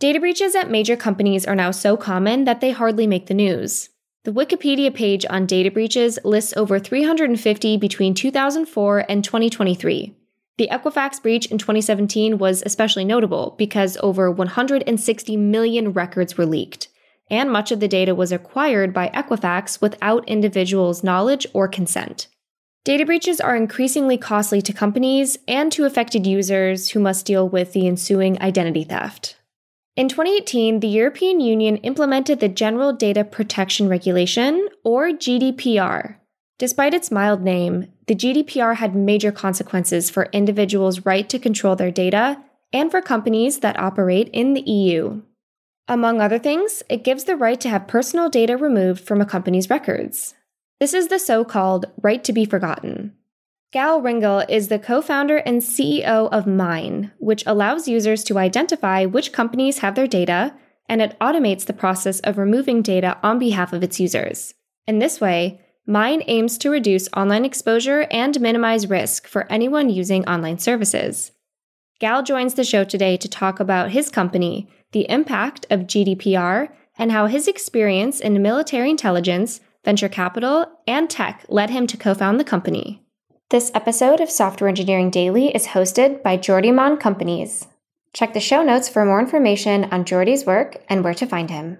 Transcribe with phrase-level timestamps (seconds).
[0.00, 3.88] Data breaches at major companies are now so common that they hardly make the news.
[4.22, 10.14] The Wikipedia page on data breaches lists over 350 between 2004 and 2023.
[10.56, 16.86] The Equifax breach in 2017 was especially notable because over 160 million records were leaked,
[17.28, 22.28] and much of the data was acquired by Equifax without individuals' knowledge or consent.
[22.84, 27.72] Data breaches are increasingly costly to companies and to affected users who must deal with
[27.72, 29.34] the ensuing identity theft.
[29.98, 36.18] In 2018, the European Union implemented the General Data Protection Regulation, or GDPR.
[36.56, 41.90] Despite its mild name, the GDPR had major consequences for individuals' right to control their
[41.90, 42.40] data
[42.72, 45.20] and for companies that operate in the EU.
[45.88, 49.68] Among other things, it gives the right to have personal data removed from a company's
[49.68, 50.34] records.
[50.78, 53.17] This is the so called right to be forgotten.
[53.70, 59.04] Gal Ringel is the co founder and CEO of Mine, which allows users to identify
[59.04, 60.54] which companies have their data,
[60.88, 64.54] and it automates the process of removing data on behalf of its users.
[64.86, 70.26] In this way, Mine aims to reduce online exposure and minimize risk for anyone using
[70.26, 71.32] online services.
[72.00, 77.12] Gal joins the show today to talk about his company, the impact of GDPR, and
[77.12, 82.40] how his experience in military intelligence, venture capital, and tech led him to co found
[82.40, 83.04] the company.
[83.50, 87.66] This episode of Software Engineering Daily is hosted by Jordi Mon Companys.
[88.12, 91.78] Check the show notes for more information on Jordi's work and where to find him.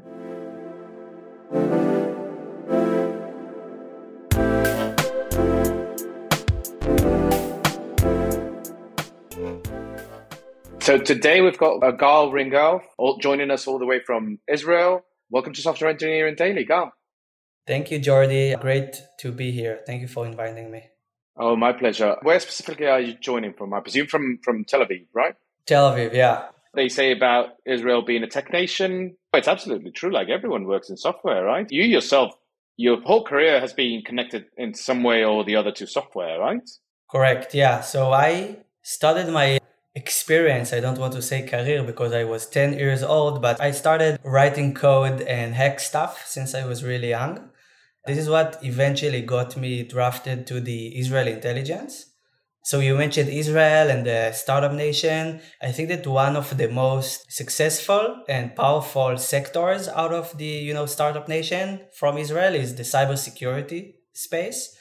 [10.80, 12.80] So today we've got Gal Ringel
[13.20, 15.05] joining us all the way from Israel.
[15.28, 16.94] Welcome to Software Engineering Daily, Gal.
[17.66, 18.58] Thank you, Jordi.
[18.58, 19.80] Great to be here.
[19.84, 20.84] Thank you for inviting me.
[21.39, 22.17] Oh, my pleasure.
[22.22, 23.72] Where specifically are you joining from?
[23.72, 25.34] I presume from from Tel Aviv, right?
[25.67, 26.48] Tel Aviv, yeah.
[26.75, 29.17] They say about Israel being a tech nation.
[29.33, 30.11] It's absolutely true.
[30.11, 31.66] Like everyone works in software, right?
[31.70, 32.33] You yourself,
[32.77, 36.69] your whole career has been connected in some way or the other to software, right?
[37.10, 37.55] Correct.
[37.55, 37.81] Yeah.
[37.81, 39.59] So I started my
[39.94, 40.72] experience.
[40.72, 44.19] I don't want to say career because I was 10 years old, but I started
[44.25, 47.50] writing code and hack stuff since I was really young.
[48.08, 52.06] This is what eventually got me drafted to the Israel intelligence.
[52.64, 55.41] So you mentioned Israel and the startup nation.
[55.60, 60.72] I think that one of the most successful and powerful sectors out of the, you
[60.72, 64.75] know, startup nation from Israel is the cybersecurity space.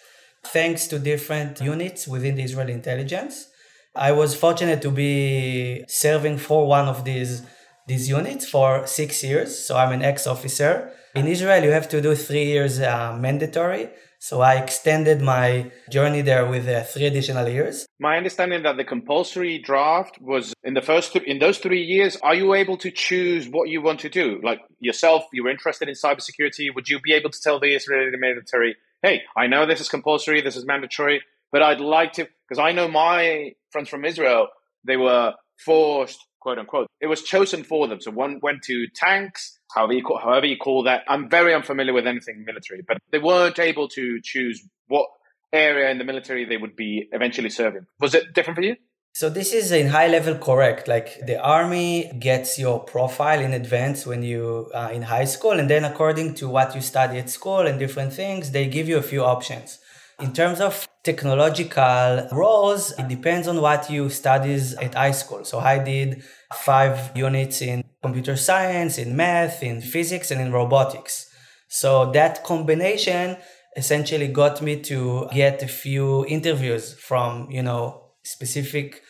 [0.45, 3.49] Thanks to different units within the Israel intelligence.
[3.94, 7.41] I was fortunate to be serving for one of these
[7.88, 9.49] these units for six years.
[9.65, 10.94] So I'm an ex-officer.
[11.16, 13.90] In Israel, you have to do three years uh, mandatory.
[14.19, 17.85] So I extended my journey there with uh, three additional years.
[18.00, 22.18] My understanding that the compulsory draft was in the first th- in those three years.
[22.23, 24.40] Are you able to choose what you want to do?
[24.44, 26.73] Like yourself, you were interested in cybersecurity.
[26.73, 30.41] Would you be able to tell the Israeli military, "Hey, I know this is compulsory,
[30.41, 34.47] this is mandatory, but I'd like to," because I know my friends from Israel,
[34.84, 36.88] they were forced quote unquote.
[37.01, 38.00] It was chosen for them.
[38.00, 41.03] So one went to tanks, however you call, however you call that.
[41.07, 44.57] I'm very unfamiliar with anything military, but they weren't able to choose
[44.88, 45.07] what
[45.53, 47.85] area in the military they would be eventually serving.
[47.99, 48.75] Was it different for you?
[49.13, 50.88] So this is in high level correct.
[50.88, 55.69] Like the army gets your profile in advance when you uh, in high school, and
[55.73, 59.07] then according to what you study at school and different things, they give you a
[59.11, 59.79] few options.
[60.19, 65.44] In terms of technological roles, it depends on what you studies at high school.
[65.45, 66.23] So I did
[66.53, 71.30] five units in computer science, in math, in physics, and in robotics.
[71.68, 73.38] So that combination
[73.75, 79.02] essentially got me to get a few interviews from, you know, specific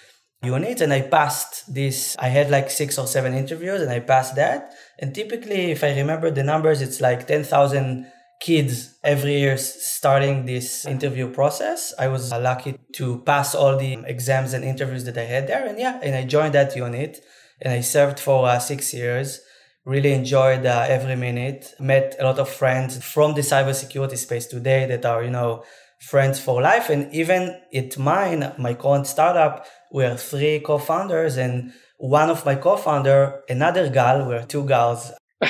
[0.43, 2.15] units and I passed this.
[2.19, 4.73] I had like six or seven interviews and I passed that.
[4.99, 10.85] And typically, if I remember the numbers, it's like 10,000 kids every year starting this
[10.85, 11.93] interview process.
[11.97, 15.65] I was lucky to pass all the exams and interviews that I had there.
[15.65, 17.23] And yeah, and I joined that unit
[17.61, 19.41] and I served for uh, six years.
[19.85, 21.73] Really enjoyed uh, every minute.
[21.79, 25.63] Met a lot of friends from the cybersecurity space today that are, you know,
[25.99, 26.89] friends for life.
[26.89, 33.41] And even at mine, my current startup, we're three co-founders and one of my co-founder,
[33.49, 35.13] another gal, we're two gals.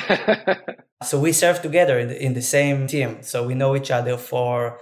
[1.02, 3.22] So we serve together in the, in the same team.
[3.22, 4.80] So we know each other for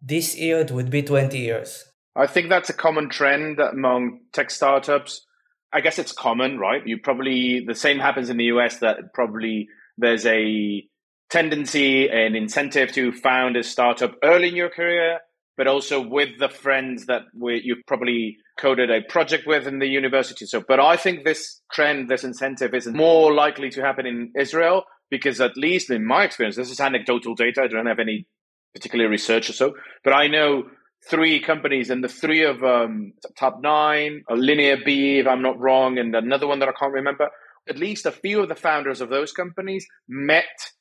[0.00, 1.84] this year, it would be 20 years.
[2.14, 5.26] I think that's a common trend among tech startups.
[5.72, 6.86] I guess it's common, right?
[6.86, 10.84] You probably, the same happens in the US that probably there's a
[11.30, 15.20] tendency and incentive to found a startup early in your career,
[15.56, 20.44] but also with the friends that you've probably coded a project with in the university.
[20.46, 24.84] So, but I think this trend, this incentive is more likely to happen in Israel
[25.10, 27.62] because at least in my experience, this is anecdotal data.
[27.62, 28.26] I don't have any
[28.74, 29.74] particular research or so,
[30.04, 30.64] but I know
[31.04, 35.58] three companies and the three of um, top nine, a linear B, if I'm not
[35.58, 37.30] wrong, and another one that I can't remember.
[37.68, 40.72] At least a few of the founders of those companies met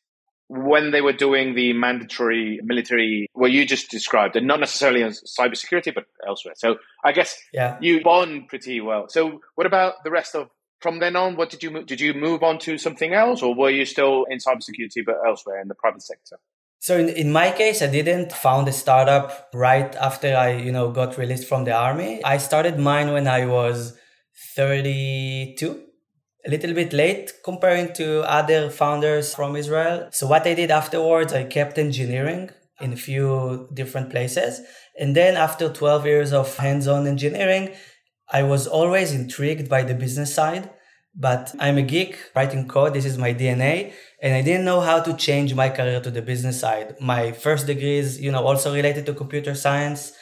[0.47, 5.09] when they were doing the mandatory military, what you just described, and not necessarily in
[5.09, 6.55] cybersecurity, but elsewhere.
[6.57, 7.77] So I guess yeah.
[7.79, 9.07] you bond pretty well.
[9.09, 10.49] So what about the rest of
[10.81, 11.35] from then on?
[11.35, 14.39] What did you did you move on to something else, or were you still in
[14.39, 16.39] cybersecurity but elsewhere in the private sector?
[16.79, 20.91] So in, in my case, I didn't found a startup right after I, you know,
[20.91, 22.23] got released from the army.
[22.23, 23.97] I started mine when I was
[24.55, 25.81] 32,
[26.45, 30.07] a little bit late comparing to other founders from Israel.
[30.13, 32.49] So what I did afterwards, I kept engineering
[32.79, 34.61] in a few different places.
[34.97, 37.75] And then after 12 years of hands-on engineering,
[38.31, 40.69] I was always intrigued by the business side
[41.19, 42.93] but I'm a geek writing code.
[42.93, 43.91] This is my DNA.
[44.21, 46.95] And I didn't know how to change my career to the business side.
[47.01, 50.13] My first degree is, you know, also related to computer science.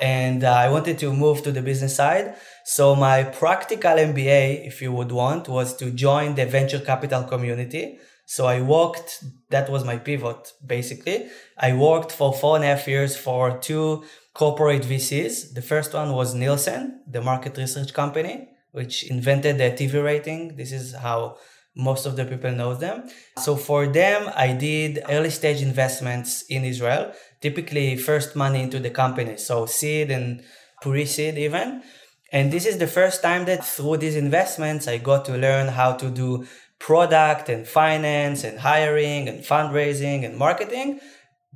[0.00, 2.36] And uh, I wanted to move to the business side.
[2.64, 7.98] So my practical MBA, if you would want, was to join the venture capital community.
[8.26, 11.28] So I worked, that was my pivot, basically.
[11.58, 14.04] I worked for four and a half years for two
[14.34, 15.54] corporate VCs.
[15.54, 20.56] The first one was Nielsen, the market research company which invented the TV rating.
[20.56, 21.36] This is how
[21.76, 23.08] most of the people know them.
[23.38, 28.90] So for them, I did early stage investments in Israel, typically first money into the
[28.90, 29.36] company.
[29.36, 30.42] So seed and
[30.82, 31.84] pre-seed even.
[32.32, 35.92] And this is the first time that through these investments, I got to learn how
[35.92, 36.44] to do
[36.80, 40.98] product and finance and hiring and fundraising and marketing,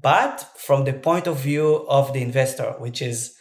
[0.01, 3.35] but from the point of view of the investor, which is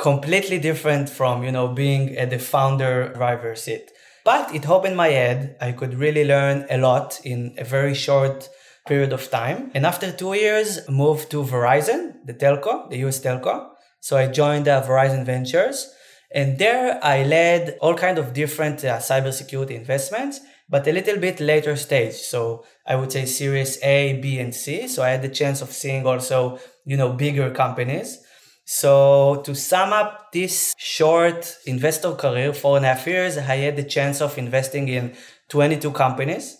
[0.00, 3.90] completely different from, you know, being at the founder driver seat.
[4.24, 5.56] But it opened my head.
[5.60, 8.48] I could really learn a lot in a very short
[8.86, 9.70] period of time.
[9.74, 13.68] And after two years, moved to Verizon, the telco, the US telco.
[14.00, 15.94] So I joined uh, Verizon Ventures.
[16.32, 21.40] And there I led all kind of different uh, cybersecurity investments, but a little bit
[21.40, 22.14] later stage.
[22.14, 24.88] So I would say series A, B, and C.
[24.88, 28.24] So I had the chance of seeing also, you know, bigger companies.
[28.72, 33.74] So to sum up this short investor career, four and a half years, I had
[33.74, 35.16] the chance of investing in
[35.48, 36.56] 22 companies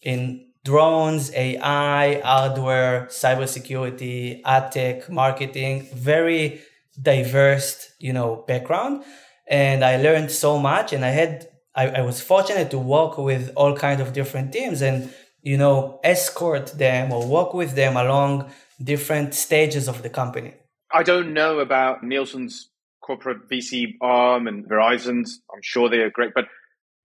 [0.00, 6.60] in drones, AI, hardware, cybersecurity, ad tech, marketing, very
[7.02, 9.02] diverse, you know, background.
[9.48, 13.50] And I learned so much and I had, I, I was fortunate to work with
[13.56, 15.12] all kinds of different teams and,
[15.42, 20.54] you know, escort them or work with them along different stages of the company.
[20.92, 22.68] I don't know about Nielsen's
[23.00, 25.40] corporate VC arm and Verizon's.
[25.52, 26.46] I'm sure they are great, but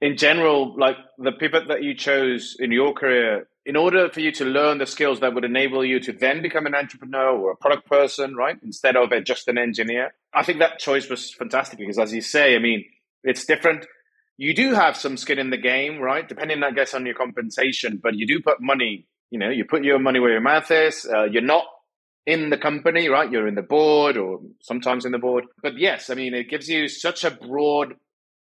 [0.01, 4.31] in general, like the pivot that you chose in your career, in order for you
[4.33, 7.55] to learn the skills that would enable you to then become an entrepreneur or a
[7.55, 8.57] product person, right?
[8.61, 10.13] Instead of just an engineer.
[10.33, 12.85] I think that choice was fantastic because as you say, I mean,
[13.23, 13.87] it's different.
[14.37, 16.27] You do have some skin in the game, right?
[16.27, 19.83] Depending, I guess, on your compensation, but you do put money, you know, you put
[19.83, 21.07] your money where your mouth is.
[21.11, 21.65] Uh, you're not
[22.25, 23.31] in the company, right?
[23.31, 25.45] You're in the board or sometimes in the board.
[25.61, 27.95] But yes, I mean, it gives you such a broad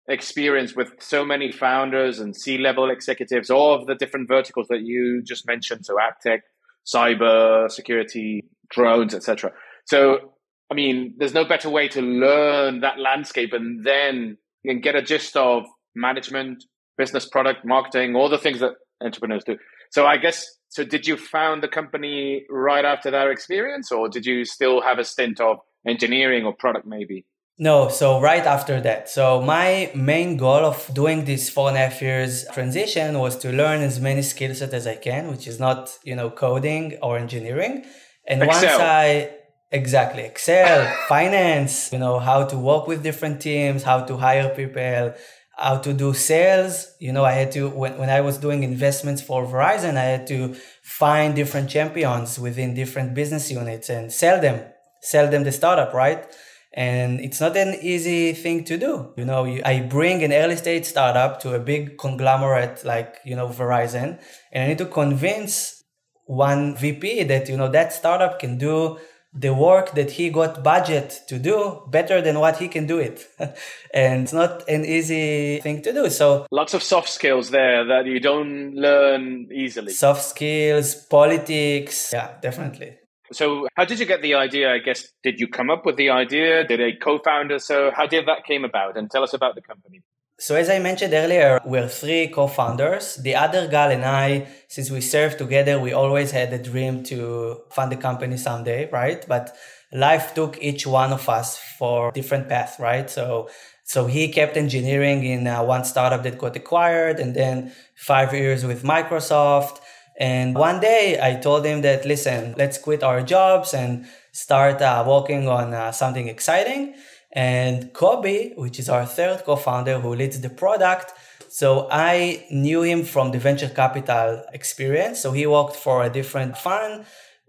[0.07, 4.81] experience with so many founders and C level executives, all of the different verticals that
[4.81, 5.85] you just mentioned.
[5.85, 6.43] So, ad tech,
[6.85, 9.51] cyber, security, drones, etc.
[9.85, 10.33] So,
[10.71, 14.95] I mean, there's no better way to learn that landscape and then you can get
[14.95, 15.63] a gist of
[15.95, 16.63] management,
[16.97, 18.71] business product, marketing, all the things that
[19.03, 19.57] entrepreneurs do.
[19.91, 20.83] So I guess so.
[20.83, 25.05] Did you found the company right after that experience, or did you still have a
[25.05, 27.25] stint of engineering or product maybe?
[27.57, 29.09] No, so right after that.
[29.09, 33.51] So my main goal of doing this four and a half years transition was to
[33.51, 37.17] learn as many skill sets as I can, which is not, you know, coding or
[37.17, 37.85] engineering.
[38.27, 38.61] And Excel.
[38.61, 39.31] once I
[39.71, 45.13] exactly Excel, finance, you know, how to work with different teams, how to hire people,
[45.57, 46.87] how to do sales.
[46.99, 50.27] You know, I had to, when, when I was doing investments for Verizon, I had
[50.27, 54.65] to find different champions within different business units and sell them,
[55.01, 56.25] sell them the startup, right?
[56.73, 59.13] And it's not an easy thing to do.
[59.15, 63.47] You know, I bring an early stage startup to a big conglomerate like, you know,
[63.47, 64.19] Verizon,
[64.51, 65.83] and I need to convince
[66.25, 68.97] one VP that, you know, that startup can do
[69.35, 73.27] the work that he got budget to do better than what he can do it.
[73.93, 76.09] and it's not an easy thing to do.
[76.09, 79.91] So lots of soft skills there that you don't learn easily.
[79.91, 82.11] Soft skills, politics.
[82.13, 82.97] Yeah, definitely.
[83.31, 84.71] So, how did you get the idea?
[84.71, 86.65] I guess, did you come up with the idea?
[86.65, 87.57] Did a co founder?
[87.57, 88.97] So, how did that came about?
[88.97, 90.03] And tell us about the company.
[90.37, 93.15] So, as I mentioned earlier, we're three co founders.
[93.15, 97.61] The other gal and I, since we served together, we always had a dream to
[97.71, 99.25] fund the company someday, right?
[99.27, 99.55] But
[99.93, 103.09] life took each one of us for different paths, right?
[103.09, 103.49] So,
[103.85, 108.65] so he kept engineering in uh, one startup that got acquired and then five years
[108.65, 109.79] with Microsoft.
[110.19, 115.03] And one day I told him that, listen, let's quit our jobs and start uh,
[115.07, 116.95] working on uh, something exciting.
[117.35, 121.13] And Kobi, which is our third co-founder who leads the product,
[121.49, 125.21] so I knew him from the venture capital experience.
[125.21, 127.05] So he worked for a different fund.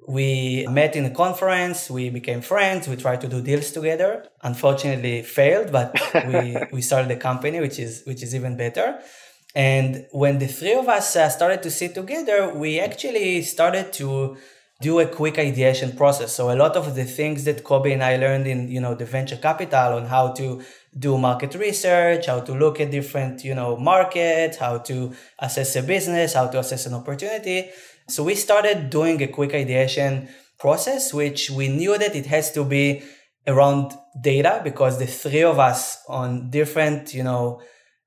[0.06, 1.90] We met in a conference.
[1.90, 2.86] We became friends.
[2.86, 4.28] We tried to do deals together.
[4.44, 9.00] Unfortunately, failed, but we, we started a company, which is which is even better.
[9.56, 14.36] And when the three of us uh, started to sit together, we actually started to
[14.80, 16.34] do a quick ideation process.
[16.34, 19.06] So a lot of the things that Kobi and I learned in, you know, the
[19.06, 20.62] venture capital on how to
[20.98, 25.82] do market research, how to look at different, you know, markets, how to assess a
[25.82, 27.70] business, how to assess an opportunity.
[28.08, 30.28] So we started doing a quick ideation
[30.58, 33.02] process, which we knew that it has to be
[33.46, 37.62] around data because the three of us on different, you know,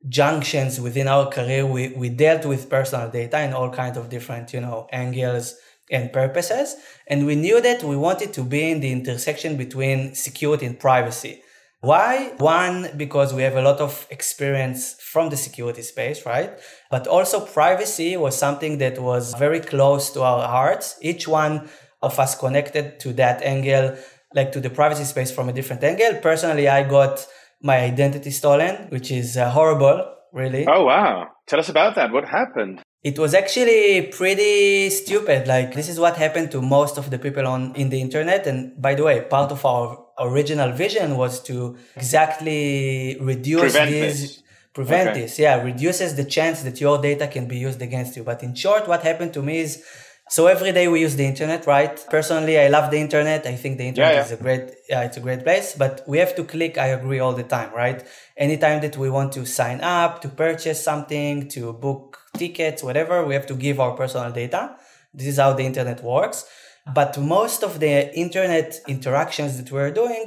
[0.08, 4.54] junctions within our career, we, we dealt with personal data in all kinds of different,
[4.54, 5.56] you know, angles
[5.90, 6.76] and purposes.
[7.08, 11.42] And we knew that we wanted to be in the intersection between security and privacy.
[11.82, 12.34] Why?
[12.38, 16.60] One, because we have a lot of experience from the security space, right?
[16.92, 20.98] But also privacy was something that was very close to our hearts.
[21.02, 21.70] Each one
[22.02, 23.96] of us connected to that angle,
[24.36, 26.20] like to the privacy space from a different angle.
[26.22, 27.26] Personally, I got
[27.62, 30.68] my identity stolen, which is uh, horrible, really.
[30.68, 31.28] Oh, wow.
[31.48, 32.12] Tell us about that.
[32.12, 32.82] What happened?
[33.02, 35.48] It was actually pretty stupid.
[35.48, 38.46] Like this is what happened to most of the people on in the internet.
[38.46, 44.22] And by the way, part of our original vision was to exactly reduce prevent these
[44.22, 44.44] this.
[44.74, 45.22] prevent Okay.
[45.22, 45.40] this.
[45.40, 48.24] Yeah, reduces the chance that your data can be used against you.
[48.24, 49.82] But in short, what happened to me is
[50.30, 52.06] so every day we use the internet, right?
[52.10, 53.48] Personally, I love the internet.
[53.48, 54.26] I think the internet yeah.
[54.26, 55.74] is a great, yeah, it's a great place.
[55.76, 58.06] But we have to click I agree all the time, right?
[58.38, 63.36] Anytime that we want to sign up, to purchase something, to book tickets, whatever, we
[63.36, 64.76] have to give our personal data.
[65.14, 66.46] This is how the internet works.
[66.94, 70.26] But most of the internet interactions that we're doing,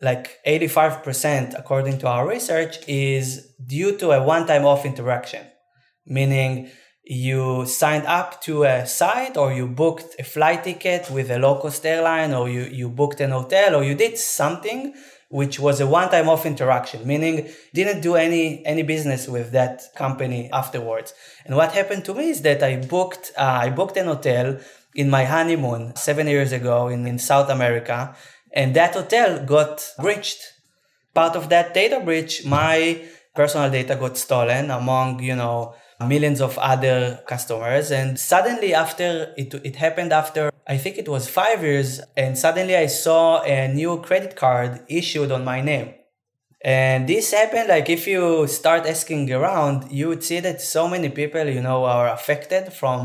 [0.00, 5.44] like 85%, according to our research, is due to a one-time off interaction,
[6.06, 6.70] meaning
[7.04, 11.56] you signed up to a site or you booked a flight ticket with a low
[11.56, 14.94] cost airline or you, you booked an hotel or you did something
[15.30, 20.50] which was a one-time off interaction meaning didn't do any any business with that company
[20.52, 21.14] afterwards.
[21.44, 24.58] And what happened to me is that i booked uh, i booked an hotel
[24.94, 28.14] in my honeymoon seven years ago in, in south america
[28.52, 30.40] and that hotel got breached.
[31.14, 33.02] Part of that data breach my
[33.34, 35.74] personal data got stolen among you know
[36.06, 37.90] millions of other customers.
[37.90, 42.76] And suddenly after it, it happened after i think it was five years and suddenly
[42.76, 45.88] i saw a new credit card issued on my name.
[46.62, 51.08] And this happened like if you start asking around you would see that so many
[51.08, 52.98] people you know are affected from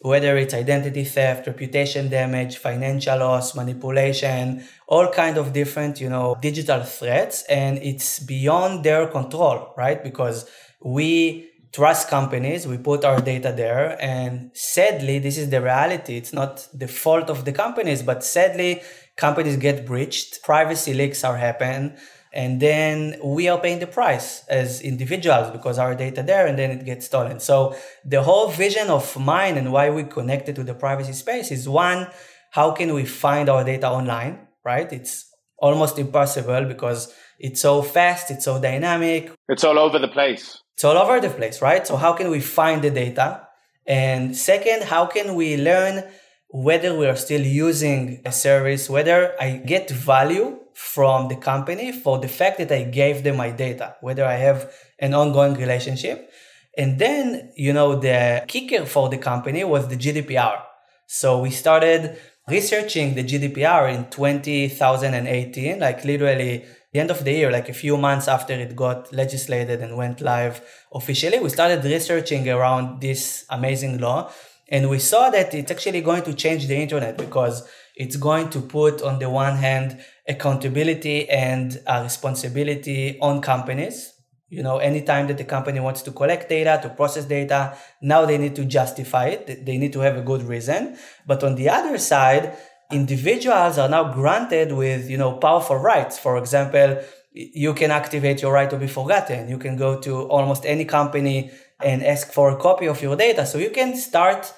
[0.00, 6.36] whether it's identity theft reputation damage financial loss manipulation all kind of different you know
[6.48, 7.44] digital threats.
[7.44, 10.02] And it's beyond their control right?
[10.02, 10.38] Because
[10.84, 16.16] we trust companies we put our data there and sadly this is the reality.
[16.16, 18.80] It's not the fault of the companies but sadly
[19.16, 21.94] companies get breached privacy leaks are happen
[22.32, 26.70] and then we are paying the price as individuals because our data there and then
[26.70, 27.40] it gets stolen.
[27.40, 31.68] So the whole vision of mine and why we connected to the privacy space is
[31.68, 32.08] one
[32.52, 34.90] how can we find our data online right?
[34.90, 39.30] It's almost impossible because it's so fast it's so dynamic.
[39.50, 40.62] It's all over the place.
[40.76, 41.86] It's all over the place, right?
[41.86, 43.48] So how can we find the data?
[43.86, 46.04] And second, how can we learn
[46.48, 52.18] whether we are still using a service, whether I get value from the company for
[52.18, 56.30] the fact that I gave them my data, whether I have an ongoing relationship.
[56.76, 60.60] And then, you know, the kicker for the company was the GDPR.
[61.06, 62.18] So we started
[62.48, 67.98] researching the GDPR in 2018, like literally the end of the year, like a few
[67.98, 70.62] months after it got legislated and went live
[70.94, 74.30] officially, we started researching around this amazing law.
[74.70, 78.60] And we saw that it's actually going to change the internet because it's going to
[78.62, 84.14] put, on the one hand, accountability and uh, responsibility on companies.
[84.48, 88.38] You know, anytime that the company wants to collect data, to process data, now they
[88.38, 89.66] need to justify it.
[89.66, 90.96] They need to have a good reason.
[91.26, 92.56] But on the other side,
[92.90, 96.18] individuals are now granted with, you know, powerful rights.
[96.18, 97.02] For example,
[97.32, 99.48] you can activate your right to be forgotten.
[99.48, 101.50] You can go to almost any company
[101.82, 103.44] and ask for a copy of your data.
[103.44, 104.52] So you can start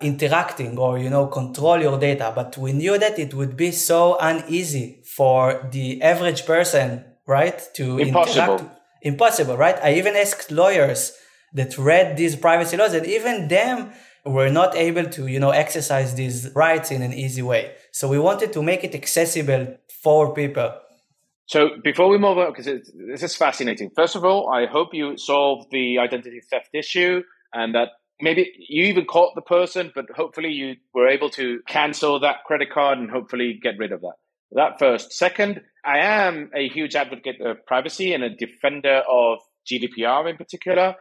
[0.00, 4.16] interacting or you know control your data but we knew that it would be so
[4.20, 8.80] uneasy for the average person right to impossible interact.
[9.02, 11.14] impossible right i even asked lawyers
[11.52, 13.90] that read these privacy laws and even them
[14.24, 18.18] were not able to you know exercise these rights in an easy way so we
[18.18, 20.72] wanted to make it accessible for people
[21.46, 25.16] so before we move on because this is fascinating first of all i hope you
[25.16, 27.22] solved the identity theft issue
[27.52, 27.88] and that
[28.20, 32.70] maybe you even caught the person, but hopefully you were able to cancel that credit
[32.70, 34.14] card and hopefully get rid of that.
[34.52, 35.12] That first.
[35.12, 39.38] Second, I am a huge advocate of privacy and a defender of
[39.70, 40.94] GDPR in particular.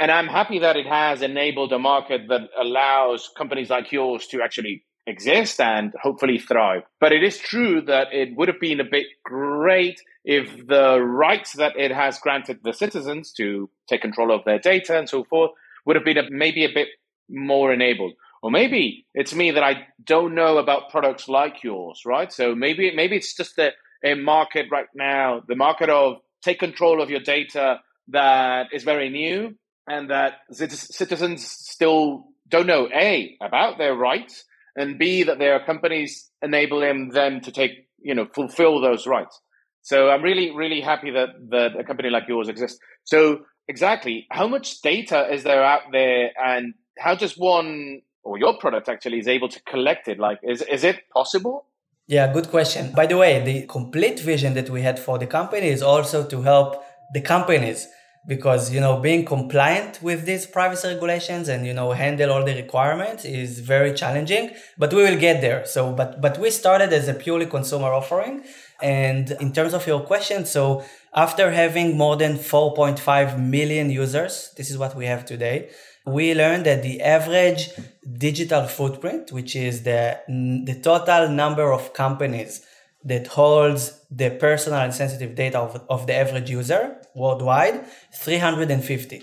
[0.00, 4.42] And I'm happy that it has enabled a market that allows companies like yours to
[4.42, 6.82] actually exist and hopefully thrive.
[7.00, 11.54] But it is true that it would have been a bit great if the rights
[11.54, 15.50] that it has granted the citizens to take control of their data and so forth
[15.86, 16.88] would have been a, maybe a bit
[17.28, 18.12] more enabled.
[18.42, 22.32] Or maybe it's me that I don't know about products like yours, right?
[22.32, 23.72] So maybe maybe it's just a,
[24.04, 29.08] a market right now, the market of take control of your data that is very
[29.08, 29.56] new
[29.88, 34.44] and that citizens still don't know a about their rights
[34.76, 39.40] and b that there are companies enabling them to take you know fulfill those rights
[39.82, 44.26] so i'm really really happy that that a company like yours exists so Exactly.
[44.30, 49.18] How much data is there out there, and how does one or your product actually
[49.18, 50.18] is able to collect it?
[50.18, 51.66] Like, is is it possible?
[52.06, 52.92] Yeah, good question.
[52.92, 56.40] By the way, the complete vision that we had for the company is also to
[56.40, 57.86] help the companies
[58.28, 62.54] because you know being compliant with these privacy regulations and you know handle all the
[62.54, 65.64] requirements is very challenging but we will get there.
[65.66, 68.44] So but but we started as a purely consumer offering.
[68.80, 74.70] And in terms of your question so after having more than 4.5 million users, this
[74.70, 75.70] is what we have today,
[76.06, 77.70] we learned that the average
[78.18, 82.64] digital footprint, which is the, the total number of companies
[83.04, 89.22] that holds the personal and sensitive data of, of the average user worldwide, 350.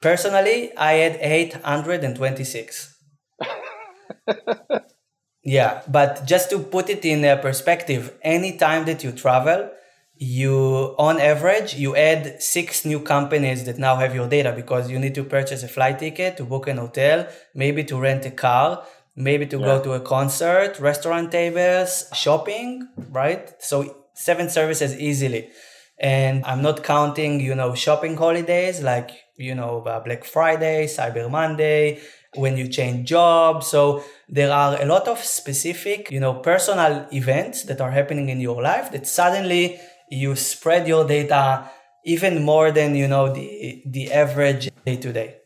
[0.00, 2.96] Personally, I had 826.
[5.44, 9.70] yeah, but just to put it in uh, perspective, any time that you travel,
[10.18, 14.98] you on average you add six new companies that now have your data because you
[14.98, 18.84] need to purchase a flight ticket to book an hotel maybe to rent a car
[19.14, 19.64] maybe to yeah.
[19.64, 25.48] go to a concert restaurant tables shopping right so seven services easily
[26.00, 31.30] and i'm not counting you know shopping holidays like you know uh, black friday cyber
[31.30, 32.00] monday
[32.34, 33.66] when you change jobs.
[33.66, 38.40] So there are a lot of specific you know personal events that are happening in
[38.40, 39.80] your life that suddenly
[40.10, 41.70] you spread your data
[42.04, 45.36] even more than you know the the average day to day.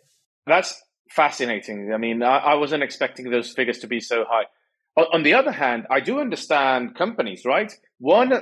[0.47, 1.93] That's fascinating.
[1.93, 4.47] I mean I, I, wasn't expecting those figures to be so high.
[4.97, 7.73] On, on the other hand i do understand companies right?
[7.99, 8.33] One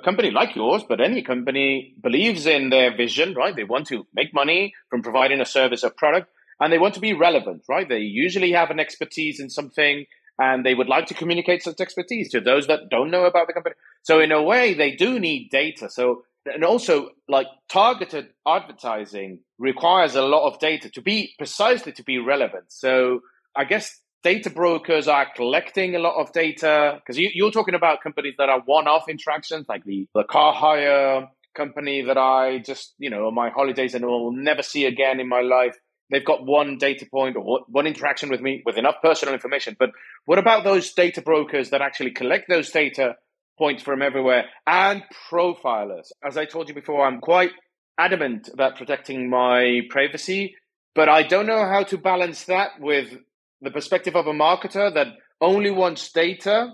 [0.00, 4.34] company like yours but any company believes in their vision right they want to make
[4.34, 7.98] money from providing a service or product and they want to be relevant right they
[7.98, 10.06] usually have an expertise in something
[10.40, 13.52] and they would like to communicate such expertise to those that don't know about the
[13.52, 13.74] company.
[14.02, 15.90] So in a way, they do need data.
[15.90, 22.02] So and also like targeted advertising requires a lot of data to be precisely to
[22.02, 22.64] be relevant.
[22.68, 23.20] So
[23.54, 28.02] I guess data brokers are collecting a lot of data because you, are talking about
[28.02, 33.10] companies that are one-off interactions, like the, the car hire company that I just you
[33.10, 35.76] know on my holidays and will never see again in my life
[36.10, 39.76] they've got one data point or one interaction with me with enough personal information.
[39.78, 39.90] But
[40.24, 43.16] what about those data brokers that actually collect those data
[43.58, 46.10] points from everywhere and profilers?
[46.24, 47.52] As I told you before, I'm quite
[47.96, 50.56] adamant about protecting my privacy,
[50.94, 53.16] but I don't know how to balance that with
[53.60, 55.08] the perspective of a marketer that
[55.40, 56.72] only wants data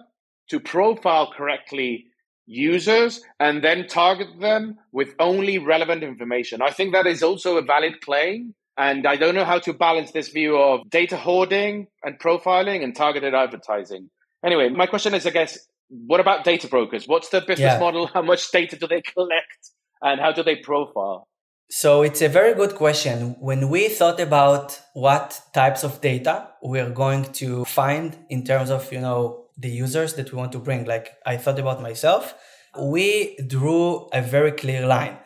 [0.51, 2.07] to profile correctly
[2.47, 6.63] users and then target them with only relevant information.
[6.63, 10.13] I think that is also a valid claim and I don't know how to balance
[10.13, 14.11] this view of data hoarding and profiling and targeted advertising.
[14.45, 17.09] Anyway, my question is, I guess, what about data brokers?
[17.09, 17.79] What's the business yeah.
[17.79, 18.07] model?
[18.15, 19.71] How much data do they collect?
[20.03, 21.27] And how do they profile?
[21.69, 23.37] So it's a very good question.
[23.41, 28.91] When we thought about what types of data we're going to find in terms of,
[28.93, 32.35] you know, the users that we want to bring, like I thought about myself,
[32.81, 35.19] we drew a very clear line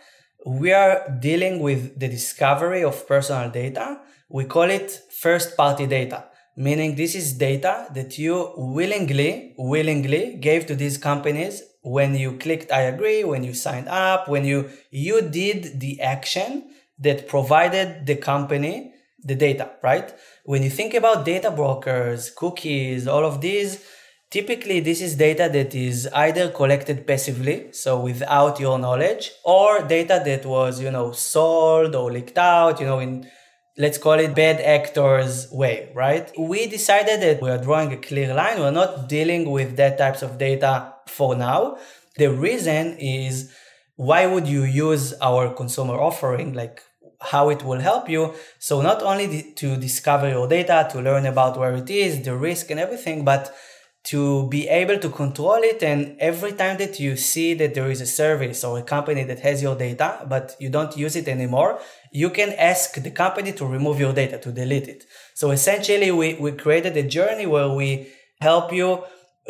[0.46, 4.00] we are dealing with the discovery of personal data.
[4.28, 6.24] We call it first party data.
[6.56, 12.72] meaning this is data that you willingly, willingly gave to these companies when you clicked
[12.72, 18.16] I agree, when you signed up, when you, you did the action that provided the
[18.16, 20.12] company the data, right?
[20.44, 23.84] When you think about data brokers, cookies, all of these,
[24.30, 30.22] typically this is data that is either collected passively, so without your knowledge, or data
[30.24, 33.28] that was, you know, sold or leaked out, you know, in
[33.76, 36.30] let's call it bad actors way, right?
[36.38, 38.58] We decided that we are drawing a clear line.
[38.58, 41.76] We're not dealing with that types of data for now.
[42.16, 43.52] The reason is
[43.96, 46.54] why would you use our consumer offering?
[46.54, 46.82] Like
[47.20, 48.34] how it will help you.
[48.58, 52.70] So not only to discover your data, to learn about where it is, the risk
[52.70, 53.54] and everything, but
[54.02, 55.82] to be able to control it.
[55.82, 59.40] And every time that you see that there is a service or a company that
[59.40, 61.78] has your data, but you don't use it anymore,
[62.10, 65.04] you can ask the company to remove your data, to delete it.
[65.34, 68.08] So essentially, we, we created a journey where we
[68.40, 69.04] help you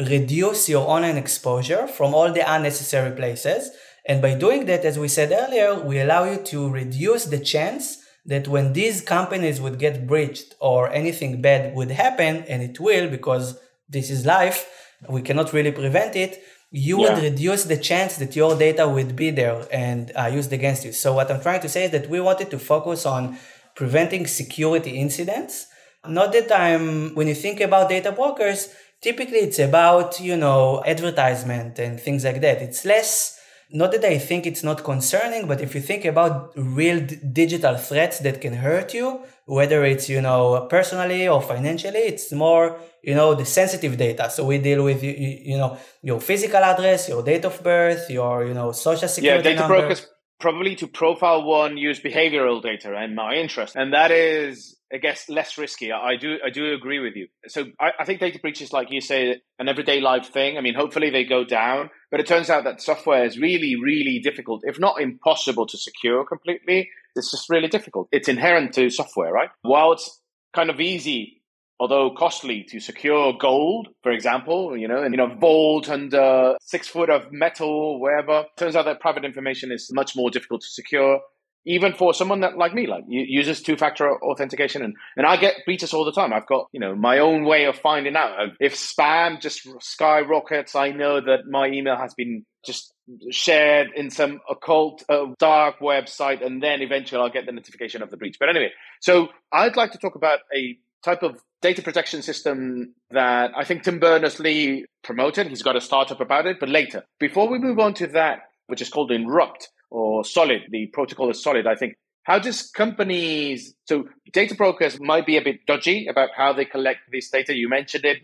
[0.07, 3.71] reduce your online exposure from all the unnecessary places
[4.07, 7.99] and by doing that, as we said earlier, we allow you to reduce the chance
[8.27, 13.09] that when these companies would get breached or anything bad would happen, and it will
[13.09, 13.59] because
[13.89, 14.69] this is life,
[15.09, 16.43] we cannot really prevent it.
[16.71, 17.15] You yeah.
[17.15, 20.93] would reduce the chance that your data would be there and uh, used against you.
[20.93, 23.39] So, what I'm trying to say is that we wanted to focus on
[23.75, 25.67] preventing security incidents.
[26.07, 28.69] Not that I'm, when you think about data brokers,
[29.01, 32.63] typically it's about, you know, advertisement and things like that.
[32.63, 33.39] It's less
[33.73, 37.77] not that I think it's not concerning, but if you think about real d- digital
[37.77, 43.15] threats that can hurt you, whether it's, you know, personally or financially, it's more, you
[43.15, 44.29] know, the sensitive data.
[44.29, 48.45] So we deal with, you, you know, your physical address, your date of birth, your,
[48.45, 49.79] you know, social security Yeah, data number.
[49.79, 50.07] brokers
[50.41, 53.77] probably to profile one use behavioral data and my interest.
[53.77, 55.93] And that is I guess less risky.
[55.93, 57.29] I do I do agree with you.
[57.47, 60.59] So I, I, think data breaches, like you say, an everyday life thing.
[60.59, 64.21] I mean, hopefully they go down, but it turns out that software is really, really
[64.23, 66.91] difficult, if not impossible, to secure completely.
[67.15, 68.09] It's just really difficult.
[68.11, 69.51] It's inherent to software, right?
[69.63, 70.21] While it's
[70.53, 71.41] kind of easy
[71.81, 76.87] although costly to secure gold, for example, you know, and, you know, vault under six
[76.87, 78.45] foot of metal, wherever.
[78.59, 81.21] Turns out that private information is much more difficult to secure
[81.67, 85.65] even for someone that like me, like uses two factor authentication, and and I get
[85.65, 86.33] breaches all the time.
[86.33, 90.75] I've got you know my own way of finding out if spam just skyrockets.
[90.75, 92.93] I know that my email has been just
[93.31, 98.11] shared in some occult uh, dark website, and then eventually I'll get the notification of
[98.11, 98.37] the breach.
[98.39, 98.71] But anyway,
[99.01, 103.83] so I'd like to talk about a type of data protection system that I think
[103.83, 105.47] Tim Berners Lee promoted.
[105.49, 107.05] He's got a startup about it, but later.
[107.19, 110.63] Before we move on to that, which is called Inrupt or Solid.
[110.71, 111.97] The protocol is Solid, I think.
[112.23, 117.01] How does companies, so data brokers might be a bit dodgy about how they collect
[117.11, 117.55] this data.
[117.55, 118.19] You mentioned it,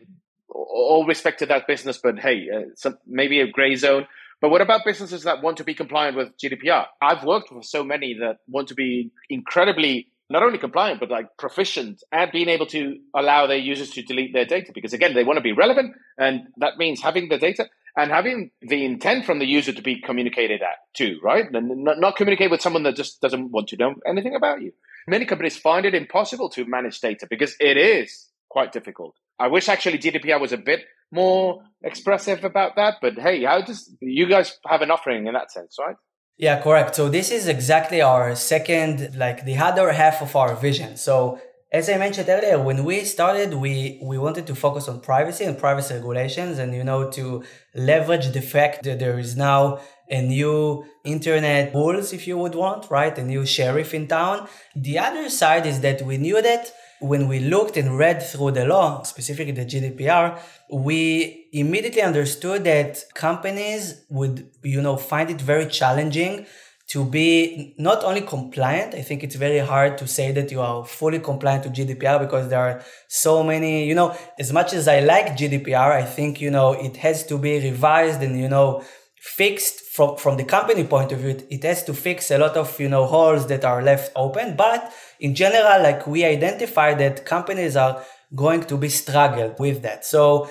[0.48, 4.06] all respect to that business, but hey, uh, some, maybe a gray zone.
[4.40, 6.86] But what about businesses that want to be compliant with GDPR?
[7.00, 11.36] I've worked with so many that want to be incredibly not only compliant but like
[11.38, 15.24] proficient at being able to allow their users to delete their data because again they
[15.24, 19.38] want to be relevant and that means having the data and having the intent from
[19.38, 21.46] the user to be communicated at too, right?
[21.50, 24.72] And not, not communicate with someone that just doesn't want to know anything about you.
[25.08, 29.14] Many companies find it impossible to manage data because it is quite difficult.
[29.38, 30.80] I wish actually GDPR was a bit
[31.12, 35.50] more expressive about that, but hey, how does you guys have an offering in that
[35.52, 35.96] sense, right?
[36.36, 36.96] Yeah, correct.
[36.96, 40.96] So this is exactly our second, like the other half of our vision.
[40.96, 41.40] So
[41.72, 45.58] as I mentioned earlier, when we started, we, we wanted to focus on privacy and
[45.58, 47.42] privacy regulations and, you know, to
[47.74, 52.88] leverage the fact that there is now a new internet rules, if you would want,
[52.88, 53.18] right?
[53.18, 54.48] A new sheriff in town.
[54.76, 58.64] The other side is that we knew that when we looked and read through the
[58.64, 60.38] law, specifically the GDPR,
[60.72, 66.46] we immediately understood that companies would, you know, find it very challenging
[66.88, 68.94] to be not only compliant.
[68.94, 72.48] I think it's very hard to say that you are fully compliant to GDPR because
[72.48, 76.50] there are so many, you know, as much as I like GDPR, I think, you
[76.50, 78.84] know, it has to be revised and, you know,
[79.16, 81.30] fixed from, from the company point of view.
[81.30, 84.54] It, it has to fix a lot of, you know, holes that are left open.
[84.54, 88.00] But in general, like we identify that companies are
[88.34, 90.04] going to be struggled with that.
[90.04, 90.48] So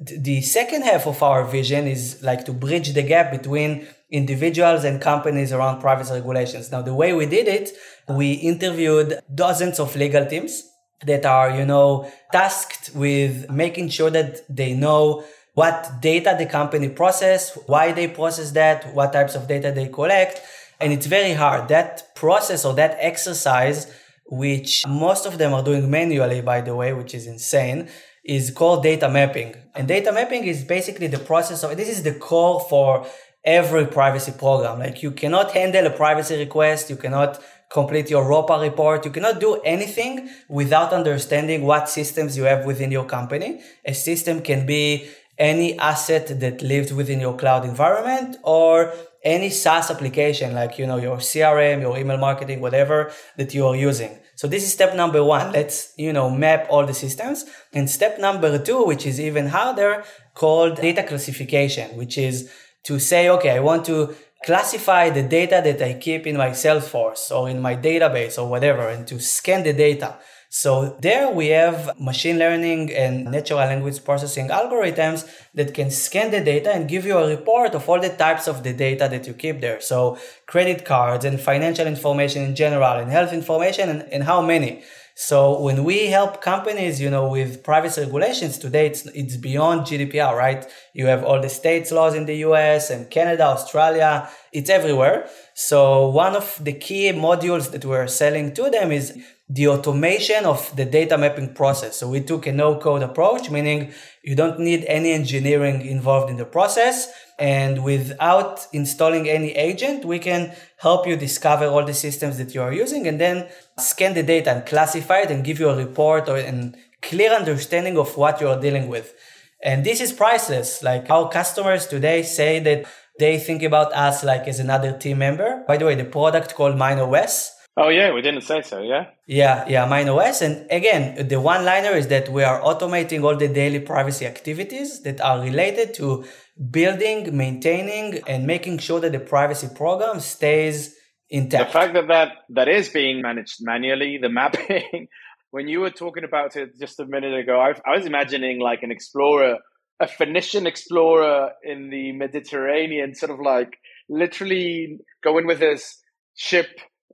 [0.00, 5.00] the second half of our vision is like to bridge the gap between individuals and
[5.00, 6.72] companies around privacy regulations.
[6.72, 7.70] Now, the way we did it,
[8.08, 10.62] we interviewed dozens of legal teams
[11.04, 16.88] that are, you know, tasked with making sure that they know what data the company
[16.88, 20.40] process, why they process that, what types of data they collect.
[20.80, 21.68] And it's very hard.
[21.68, 23.92] That process or that exercise
[24.30, 27.88] which most of them are doing manually, by the way, which is insane,
[28.24, 29.54] is called data mapping.
[29.74, 33.06] And data mapping is basically the process of this is the core for
[33.48, 34.78] every privacy program.
[34.78, 39.40] Like you cannot handle a privacy request, you cannot complete your ROPA report, you cannot
[39.40, 43.60] do anything without understanding what systems you have within your company.
[43.86, 45.08] A system can be
[45.38, 48.92] any asset that lives within your cloud environment or
[49.24, 53.76] any SaaS application like you know your CRM, your email marketing, whatever that you are
[53.76, 54.18] using.
[54.36, 55.52] So this is step number one.
[55.52, 57.44] Let's you know map all the systems.
[57.72, 62.50] And step number two, which is even harder, called data classification, which is
[62.88, 64.14] to say, okay, I want to
[64.46, 68.88] classify the data that I keep in my Salesforce or in my database or whatever,
[68.88, 70.16] and to scan the data.
[70.48, 76.40] So there we have machine learning and natural language processing algorithms that can scan the
[76.40, 79.34] data and give you a report of all the types of the data that you
[79.34, 79.82] keep there.
[79.82, 84.82] So credit cards and financial information in general and health information and, and how many.
[85.20, 90.32] So when we help companies, you know, with privacy regulations today, it's, it's beyond GDPR,
[90.32, 90.64] right?
[90.94, 95.28] You have all the states laws in the US and Canada, Australia, it's everywhere.
[95.54, 100.74] So one of the key modules that we're selling to them is the automation of
[100.76, 101.96] the data mapping process.
[101.96, 106.36] So we took a no code approach, meaning you don't need any engineering involved in
[106.36, 107.10] the process.
[107.38, 112.60] And without installing any agent, we can help you discover all the systems that you
[112.60, 116.28] are using and then scan the data and classify it and give you a report
[116.28, 119.14] or a clear understanding of what you are dealing with.
[119.62, 120.82] And this is priceless.
[120.82, 122.84] Like our customers today say that
[123.18, 125.64] they think about us like as another team member.
[125.66, 128.82] By the way, the product called MineOS Oh yeah, we didn't say so.
[128.82, 129.06] Yeah.
[129.28, 133.78] Yeah, yeah, MineOS, and again, the one-liner is that we are automating all the daily
[133.78, 136.24] privacy activities that are related to
[136.70, 140.96] building, maintaining, and making sure that the privacy program stays
[141.30, 141.72] intact.
[141.72, 145.06] The fact that that, that is being managed manually, the mapping.
[145.52, 148.82] when you were talking about it just a minute ago, I, I was imagining like
[148.82, 149.58] an explorer,
[150.00, 155.98] a Phoenician explorer in the Mediterranean, sort of like literally going with his
[156.34, 156.66] ship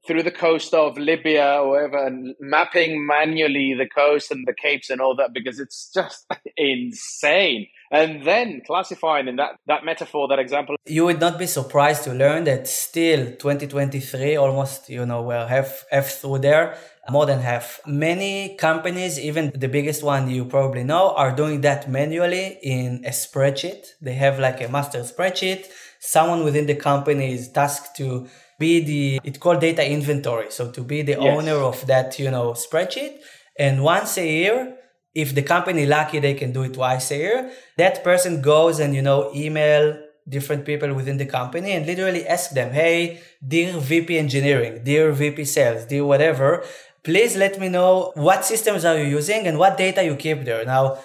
[0.06, 4.90] through the coast of Libya or whatever and mapping manually the coast and the capes
[4.90, 7.66] and all that because it's just insane.
[7.90, 10.74] And then classifying in that, that metaphor, that example.
[10.84, 15.84] You would not be surprised to learn that still 2023, almost, you know, we're half,
[15.90, 16.76] half through there,
[17.08, 17.80] more than half.
[17.86, 23.10] Many companies, even the biggest one you probably know, are doing that manually in a
[23.10, 23.86] spreadsheet.
[24.00, 25.66] They have like a master spreadsheet.
[26.00, 28.26] Someone within the company is tasked to
[28.58, 30.50] be the it's called data inventory.
[30.50, 31.20] So to be the yes.
[31.20, 33.18] owner of that you know spreadsheet.
[33.58, 34.76] And once a year
[35.14, 37.50] if the company lucky they can do it twice a year.
[37.76, 42.52] That person goes and you know email different people within the company and literally ask
[42.52, 46.64] them hey dear vp engineering dear vp sales dear whatever
[47.04, 50.64] please let me know what systems are you using and what data you keep there.
[50.64, 50.98] Now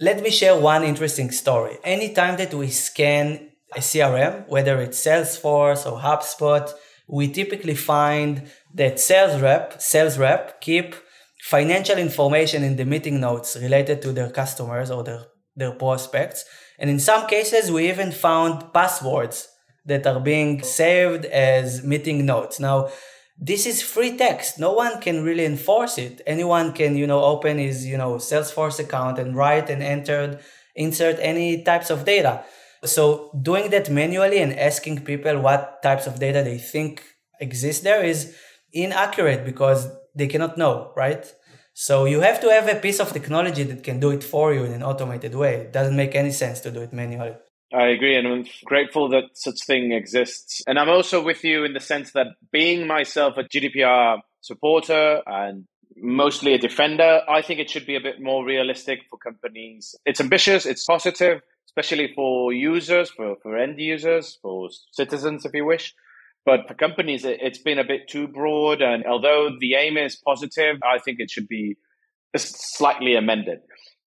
[0.00, 1.76] let me share one interesting story.
[1.84, 6.70] Anytime that we scan a CRM, whether it's Salesforce or HubSpot,
[7.06, 10.94] we typically find that sales rep, sales rep keep
[11.42, 15.22] financial information in the meeting notes related to their customers or their,
[15.56, 16.44] their prospects.
[16.78, 19.48] And in some cases, we even found passwords
[19.86, 22.60] that are being saved as meeting notes.
[22.60, 22.90] Now,
[23.38, 24.58] this is free text.
[24.58, 26.20] No one can really enforce it.
[26.26, 30.40] Anyone can, you know, open his, you know, Salesforce account and write and enter,
[30.74, 32.44] insert any types of data.
[32.84, 37.02] So doing that manually and asking people what types of data they think
[37.40, 38.36] exist there is
[38.72, 41.24] inaccurate because they cannot know, right?
[41.74, 44.64] So you have to have a piece of technology that can do it for you
[44.64, 45.54] in an automated way.
[45.54, 47.36] It doesn't make any sense to do it manually.
[47.72, 50.62] I agree, and I'm grateful that such thing exists.
[50.66, 55.66] And I'm also with you in the sense that being myself a GDPR supporter and
[55.96, 59.94] mostly a defender, I think it should be a bit more realistic for companies.
[60.06, 61.42] It's ambitious, it's positive,
[61.78, 65.94] especially for users, for, for end users, for citizens, if you wish.
[66.44, 68.82] But for companies, it, it's been a bit too broad.
[68.82, 71.76] And although the aim is positive, I think it should be
[72.36, 73.58] slightly amended.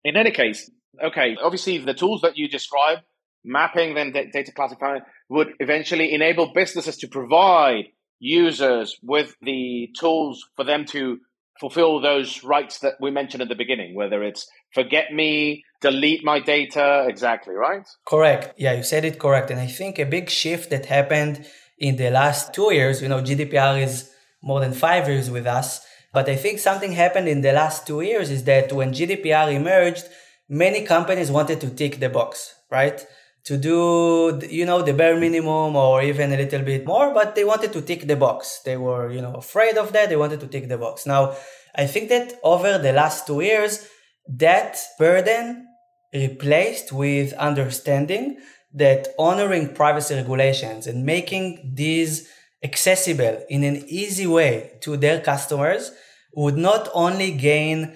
[0.05, 0.71] In any case,
[1.03, 2.99] okay, obviously the tools that you describe,
[3.43, 7.85] mapping, then data classifying, would eventually enable businesses to provide
[8.19, 11.19] users with the tools for them to
[11.59, 16.39] fulfill those rights that we mentioned at the beginning, whether it's forget me, delete my
[16.39, 17.87] data, exactly, right?
[18.07, 18.53] Correct.
[18.57, 19.51] Yeah, you said it correct.
[19.51, 21.45] And I think a big shift that happened
[21.77, 25.81] in the last two years, you know, GDPR is more than five years with us.
[26.13, 30.05] But I think something happened in the last two years is that when GDPR emerged,
[30.49, 33.05] many companies wanted to tick the box, right?
[33.47, 37.45] To do, you know, the bare minimum or even a little bit more, but they
[37.45, 38.59] wanted to tick the box.
[38.65, 40.09] They were, you know, afraid of that.
[40.09, 41.05] They wanted to tick the box.
[41.05, 41.33] Now,
[41.73, 43.87] I think that over the last two years,
[44.27, 45.65] that burden
[46.13, 48.37] replaced with understanding
[48.73, 52.27] that honoring privacy regulations and making these
[52.63, 55.91] accessible in an easy way to their customers
[56.33, 57.95] would not only gain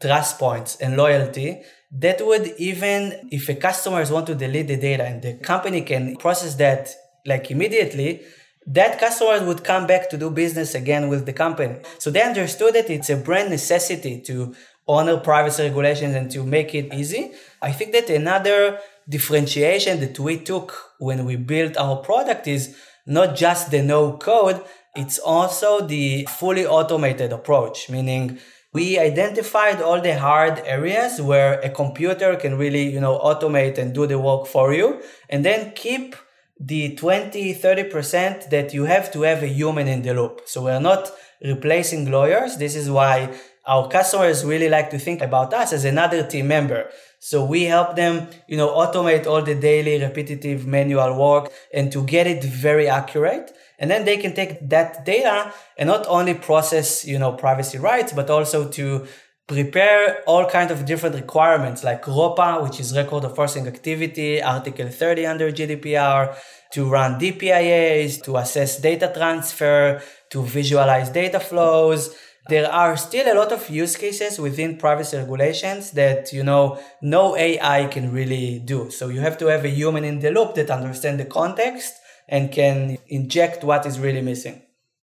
[0.00, 5.04] trust points and loyalty, that would even if a customers want to delete the data
[5.04, 6.90] and the company can process that
[7.24, 8.22] like immediately
[8.66, 11.76] that customer would come back to do business again with the company.
[11.98, 14.56] So they understood that it's a brand necessity to
[14.88, 17.32] honor privacy regulations and to make it easy.
[17.62, 23.36] I think that another differentiation that we took when we built our product is not
[23.36, 24.62] just the no code
[24.96, 28.38] it's also the fully automated approach meaning
[28.76, 33.94] we identified all the hard areas where a computer can really, you know, automate and
[33.94, 36.14] do the work for you and then keep
[36.60, 40.42] the 20, 30% that you have to have a human in the loop.
[40.44, 41.10] So we're not
[41.42, 42.58] replacing lawyers.
[42.58, 43.34] This is why
[43.66, 46.90] our customers really like to think about us as another team member.
[47.18, 52.04] So we help them, you know, automate all the daily repetitive manual work and to
[52.04, 57.04] get it very accurate and then they can take that data and not only process
[57.04, 59.06] you know privacy rights but also to
[59.46, 64.88] prepare all kinds of different requirements like ROPA, which is record of processing activity, Article
[64.88, 66.36] 30 under GDPR,
[66.72, 72.16] to run DPIAs, to assess data transfer, to visualize data flows.
[72.48, 77.36] There are still a lot of use cases within privacy regulations that, you know, no
[77.36, 78.90] AI can really do.
[78.90, 81.94] So you have to have a human in the loop that understand the context
[82.28, 84.62] and can inject what is really missing.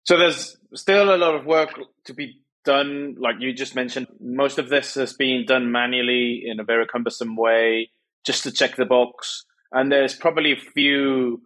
[0.05, 3.17] So there's still a lot of work to be done.
[3.19, 7.37] Like you just mentioned, most of this has been done manually in a very cumbersome
[7.37, 7.91] way
[8.25, 9.45] just to check the box.
[9.73, 11.43] And there's probably a few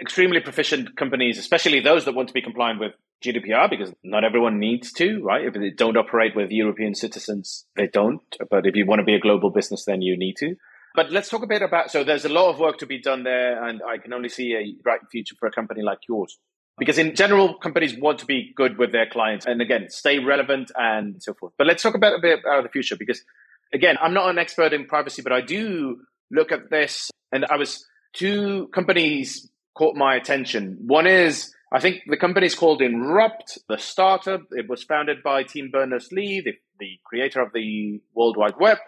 [0.00, 2.92] extremely proficient companies, especially those that want to be compliant with
[3.24, 5.44] GDPR, because not everyone needs to, right?
[5.44, 8.20] If they don't operate with European citizens, they don't.
[8.50, 10.56] But if you want to be a global business, then you need to.
[10.94, 11.90] But let's talk a bit about.
[11.90, 14.54] So there's a lot of work to be done there, and I can only see
[14.54, 16.38] a bright future for a company like yours.
[16.78, 20.72] Because in general, companies want to be good with their clients and again, stay relevant
[20.74, 21.52] and so forth.
[21.56, 23.22] But let's talk about a bit about the future because
[23.72, 25.98] again, I'm not an expert in privacy, but I do
[26.32, 30.78] look at this and I was two companies caught my attention.
[30.84, 34.42] One is I think the company is called Inrupt, the startup.
[34.50, 38.78] It was founded by Tim Berners Lee, the, the creator of the World Wide Web.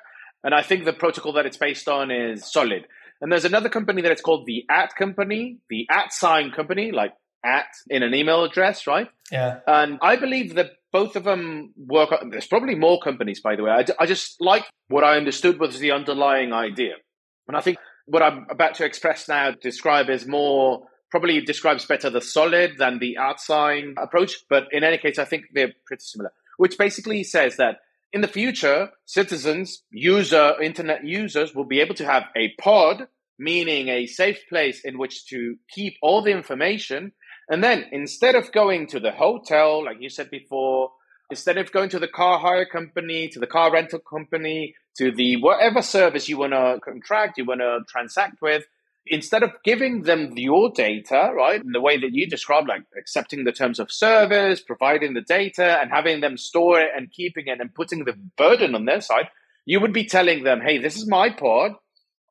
[0.45, 2.87] And I think the protocol that it's based on is solid.
[3.21, 7.13] And there's another company that it's called the at company, the at sign company, like
[7.45, 9.09] at in an email address, right?
[9.33, 9.61] Yeah.
[9.67, 12.11] And I believe that both of them work.
[12.31, 13.71] There's probably more companies, by the way.
[13.71, 16.95] I, I just like what I understood was the underlying idea.
[17.49, 22.11] And I think what I'm about to express now, describe is more probably describes better
[22.11, 24.35] the solid than the at sign approach.
[24.49, 27.79] But in any case, I think they're pretty similar, which basically says that
[28.17, 33.89] in the future, citizens, user, internet users will be able to have a pod, meaning
[33.89, 37.13] a safe place in which to keep all the information.
[37.51, 40.93] And then instead of going to the hotel, like you said before,
[41.31, 45.37] instead of going to the car hire company, to the car rental company, to the
[45.37, 48.65] whatever service you want to contract, you want to transact with,
[49.07, 53.45] instead of giving them your data, right, in the way that you described, like accepting
[53.45, 57.61] the terms of service, providing the data, and having them store it and keeping it
[57.61, 59.29] and putting the burden on their side,
[59.65, 61.73] you would be telling them, hey, this is my pod.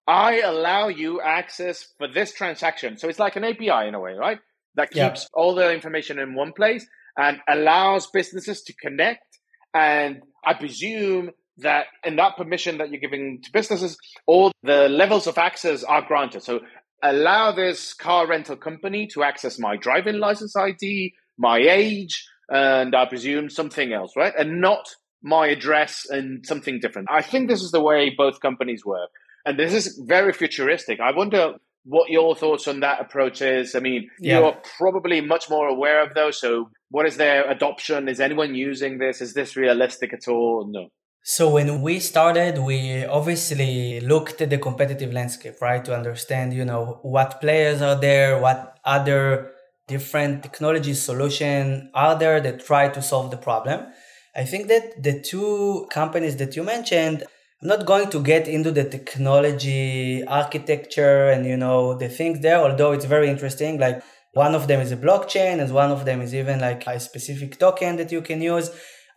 [0.08, 2.98] I allow you access for this transaction.
[2.98, 4.40] So it's like an API in a way, right?
[4.76, 5.28] That keeps yeah.
[5.34, 6.86] all the information in one place
[7.18, 9.40] and allows businesses to connect.
[9.74, 15.28] And I presume that in that permission that you're giving to businesses, all the levels
[15.28, 16.44] of access are granted.
[16.44, 16.62] So
[17.02, 23.06] allow this car rental company to access my driving license ID, my age, and I
[23.06, 24.34] presume something else, right?
[24.38, 24.88] And not
[25.22, 27.08] my address and something different.
[27.12, 29.10] I think this is the way both companies work.
[29.46, 31.00] And this is very futuristic.
[31.00, 33.76] I wonder what your thoughts on that approach is.
[33.76, 34.40] I mean, yeah.
[34.40, 36.40] you're probably much more aware of those.
[36.40, 38.08] So, what is their adoption?
[38.08, 39.22] Is anyone using this?
[39.22, 40.68] Is this realistic at all?
[40.68, 40.90] No.
[41.28, 45.84] So when we started, we obviously looked at the competitive landscape, right?
[45.84, 49.52] To understand, you know, what players are there, what other
[49.88, 53.88] different technology solution are there that try to solve the problem.
[54.36, 57.24] I think that the two companies that you mentioned,
[57.60, 62.60] I'm not going to get into the technology architecture and, you know, the things there,
[62.60, 63.80] although it's very interesting.
[63.80, 64.04] Like
[64.34, 67.58] one of them is a blockchain and one of them is even like a specific
[67.58, 68.70] token that you can use.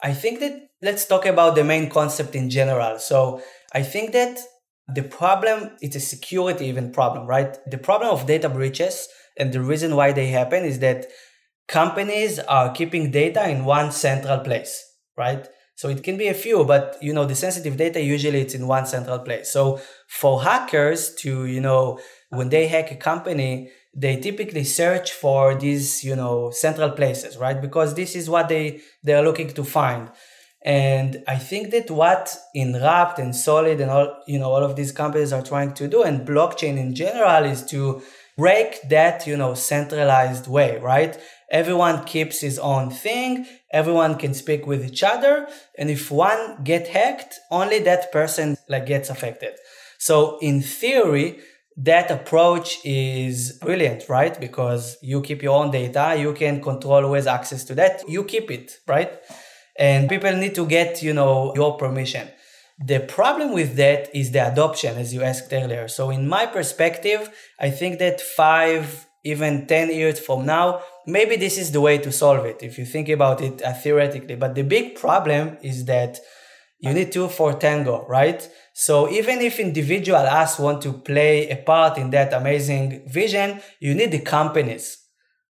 [0.03, 2.99] I think that let's talk about the main concept in general.
[2.99, 4.39] So I think that
[4.91, 7.59] The problem, it's a security even problem, right?
[7.71, 9.07] The problem of data breaches
[9.37, 11.07] and the reason why they happen is that
[11.69, 14.73] companies are keeping data in one central place,
[15.17, 15.47] right?
[15.77, 18.67] So it can be a few, but you know, the sensitive data usually it's in
[18.67, 19.53] one central place.
[19.53, 22.01] So for hackers to, you know,
[22.31, 27.61] when they hack a company, they typically search for these, you know, central places, right?
[27.61, 30.11] Because this is what they, they are looking to find.
[30.63, 34.93] And I think that what Inrupt and Solid and all, you know, all of these
[34.93, 38.03] companies are trying to do and blockchain in general is to
[38.37, 41.19] break that, you know, centralized way, right?
[41.51, 43.47] Everyone keeps his own thing.
[43.73, 45.49] Everyone can speak with each other.
[45.77, 49.55] And if one get hacked, only that person like gets affected.
[49.99, 51.41] So in theory,
[51.77, 54.39] that approach is brilliant, right?
[54.39, 58.25] Because you keep your own data, you can control who has access to that, you
[58.25, 59.13] keep it, right?
[59.79, 62.29] And people need to get, you know, your permission.
[62.85, 65.89] The problem with that is the adoption, as you asked earlier.
[65.89, 71.59] So, in my perspective, I think that five, even 10 years from now, maybe this
[71.59, 74.37] is the way to solve it if you think about it uh, theoretically.
[74.37, 76.21] But the big problem is that
[76.79, 78.49] you need two for tango, right?
[78.75, 83.95] So, even if individual us want to play a part in that amazing vision, you
[83.95, 84.99] need the companies,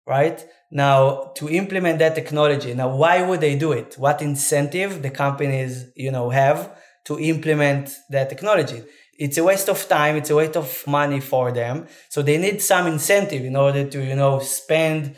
[0.05, 0.45] right?
[0.69, 2.73] Now, to implement that technology.
[2.73, 3.95] Now, why would they do it?
[3.97, 6.77] What incentive the companies, you know, have?
[7.07, 8.83] to implement that technology.
[9.17, 10.17] It's a waste of time.
[10.17, 11.87] It's a waste of money for them.
[12.09, 15.15] So they need some incentive in order to, you know, spend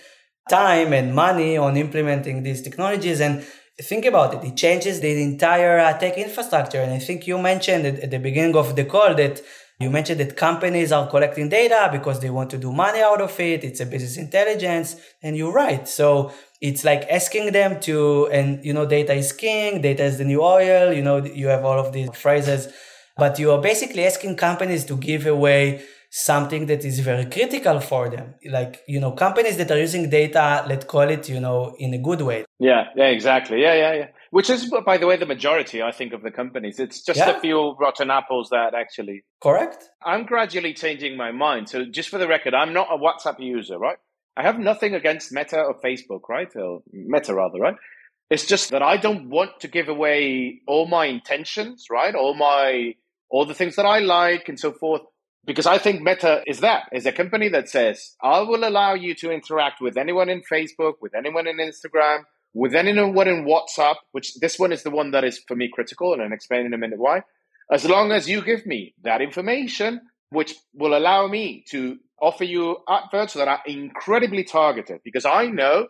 [0.48, 3.20] time and money on implementing these technologies.
[3.20, 3.44] And
[3.82, 4.48] think about it.
[4.50, 6.80] It changes the entire uh, tech infrastructure.
[6.80, 9.42] And I think you mentioned at the beginning of the call that
[9.80, 13.40] you mentioned that companies are collecting data because they want to do money out of
[13.40, 13.64] it.
[13.64, 14.98] It's a business intelligence.
[15.24, 15.88] And you're right.
[15.88, 20.26] So it's like asking them to, and you know, data is king, data is the
[20.26, 20.92] new oil.
[20.92, 22.68] You know, you have all of these phrases,
[23.16, 28.10] but you are basically asking companies to give away something that is very critical for
[28.10, 28.36] them.
[28.46, 32.00] Like, you know, companies that are using data, let's call it, you know, in a
[32.00, 32.44] good way.
[32.60, 33.62] Yeah, yeah, exactly.
[33.62, 34.08] Yeah, yeah, yeah.
[34.32, 36.80] Which is, by the way, the majority, I think, of the companies.
[36.80, 37.38] It's just yeah.
[37.38, 39.24] a few rotten apples that actually.
[39.42, 39.90] Correct.
[40.06, 41.70] I'm gradually changing my mind.
[41.70, 43.98] So, just for the record, I'm not a WhatsApp user, right?
[44.38, 46.56] I have nothing against Meta or Facebook, right?
[46.56, 47.76] Or Meta, rather, right?
[48.30, 52.14] It's just that I don't want to give away all my intentions, right?
[52.14, 52.94] All my,
[53.30, 55.02] all the things that I like and so forth
[55.46, 59.16] because I think Meta is that, is a company that says, I will allow you
[59.16, 62.20] to interact with anyone in Facebook, with anyone in Instagram,
[62.54, 66.14] with anyone in WhatsApp, which this one is the one that is for me critical,
[66.14, 67.22] and I'll explain in a minute why.
[67.72, 72.78] As long as you give me that information, which will allow me to offer you
[72.90, 75.88] adverts that are incredibly targeted, because I know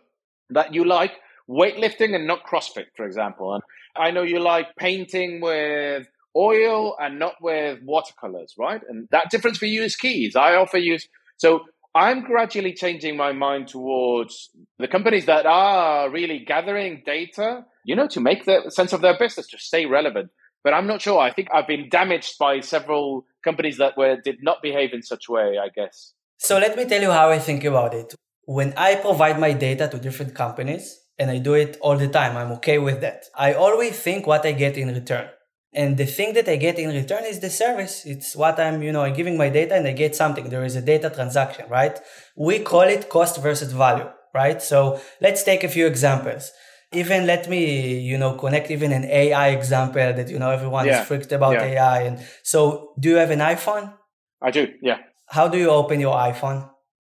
[0.50, 1.12] that you like
[1.48, 3.54] weightlifting and not CrossFit, for example.
[3.54, 3.62] And
[3.96, 6.06] I know you like painting with
[6.36, 8.80] oil and not with watercolors, right?
[8.88, 10.36] And that difference for you is keys.
[10.36, 10.98] I offer you.
[11.38, 11.62] So
[11.94, 18.06] I'm gradually changing my mind towards the companies that are really gathering data, you know,
[18.08, 20.30] to make the sense of their business, to stay relevant.
[20.62, 21.18] But I'm not sure.
[21.18, 25.28] I think I've been damaged by several companies that were did not behave in such
[25.28, 26.12] a way, I guess.
[26.38, 28.14] So let me tell you how I think about it.
[28.44, 32.36] When I provide my data to different companies, and I do it all the time,
[32.36, 33.26] I'm okay with that.
[33.36, 35.28] I always think what I get in return.
[35.72, 38.04] And the thing that I get in return is the service.
[38.04, 40.50] It's what I'm, you know, I'm giving my data and I get something.
[40.50, 41.98] There is a data transaction, right?
[42.36, 44.60] We call it cost versus value, right?
[44.60, 46.50] So let's take a few examples.
[46.92, 51.02] Even let me, you know, connect even an AI example that, you know, everyone yeah.
[51.02, 51.66] is freaked about yeah.
[51.66, 52.02] AI.
[52.02, 53.94] And so do you have an iPhone?
[54.42, 54.66] I do.
[54.82, 54.98] Yeah.
[55.28, 56.68] How do you open your iPhone?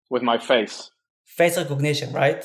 [0.09, 0.91] With my face.
[1.23, 2.43] Face recognition, right?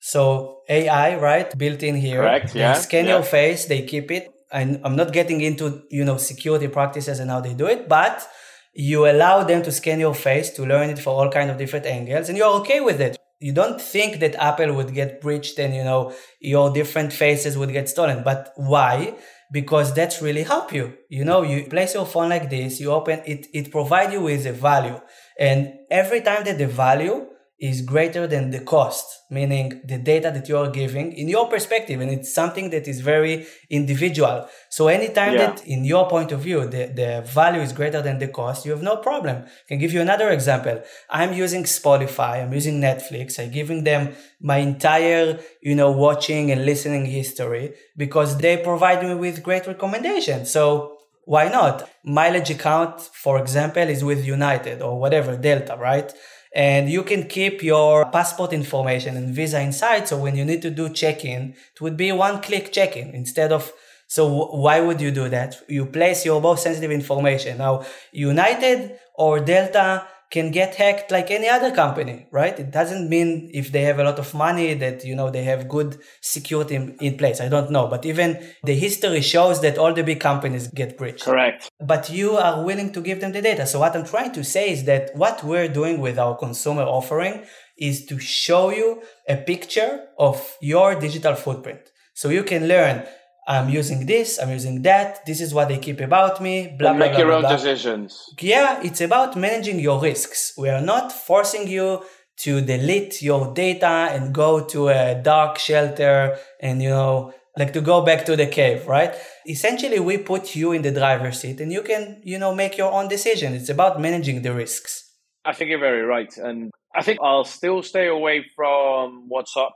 [0.00, 1.56] So AI, right?
[1.56, 2.20] Built in here.
[2.20, 2.54] Correct.
[2.54, 2.74] Yeah.
[2.74, 3.14] They scan yeah.
[3.14, 7.30] your face, they keep it and I'm not getting into, you know, security practices and
[7.30, 8.26] how they do it, but
[8.74, 11.86] you allow them to scan your face to learn it for all kind of different
[11.86, 13.16] angles and you're okay with it.
[13.40, 17.72] You don't think that Apple would get breached and, you know, your different faces would
[17.72, 18.22] get stolen.
[18.22, 19.14] But why?
[19.52, 20.94] Because that's really help you.
[21.08, 24.46] You know, you place your phone like this, you open it, it provide you with
[24.46, 25.00] a value.
[25.38, 27.26] And every time that the value
[27.58, 32.00] is greater than the cost, meaning the data that you are giving in your perspective.
[32.02, 34.46] And it's something that is very individual.
[34.68, 35.46] So anytime yeah.
[35.46, 38.72] that in your point of view, the, the value is greater than the cost, you
[38.72, 39.44] have no problem.
[39.46, 40.82] I can give you another example.
[41.08, 42.42] I'm using Spotify.
[42.42, 43.38] I'm using Netflix.
[43.38, 49.14] I'm giving them my entire, you know, watching and listening history because they provide me
[49.14, 50.50] with great recommendations.
[50.50, 51.90] So why not?
[52.04, 56.12] Mileage account, for example, is with United or whatever, Delta, right?
[56.56, 60.08] And you can keep your passport information and visa inside.
[60.08, 63.70] So when you need to do check-in, it would be one click check-in instead of
[64.08, 65.62] So why would you do that?
[65.68, 67.58] You place your most sensitive information.
[67.58, 72.58] Now, United or Delta can get hacked like any other company, right?
[72.58, 75.68] It doesn't mean if they have a lot of money that, you know, they have
[75.68, 77.40] good security in, in, place.
[77.40, 77.86] I don't know.
[77.86, 81.24] But even the history shows that all the big companies get breached.
[81.24, 81.70] Correct.
[81.80, 83.66] But you are willing to give them the data.
[83.66, 87.44] So what I'm trying to say is that what we're doing with our consumer offering
[87.78, 91.92] is to show you a picture of your digital footprint.
[92.14, 93.06] So you can learn
[93.46, 96.98] I'm using this, I'm using that, this is what they keep about me, blah, blah,
[96.98, 97.56] make blah, your blah, own blah.
[97.56, 98.28] decisions.
[98.40, 100.52] Yeah, it's about managing your risks.
[100.58, 102.02] We are not forcing you
[102.38, 107.80] to delete your data and go to a dark shelter and, you know, like to
[107.80, 109.14] go back to the cave, right?
[109.48, 112.92] Essentially, we put you in the driver's seat and you can, you know, make your
[112.92, 113.54] own decision.
[113.54, 115.14] It's about managing the risks.
[115.44, 116.36] I think you're very right.
[116.36, 119.70] And I think I'll still stay away from WhatsApp,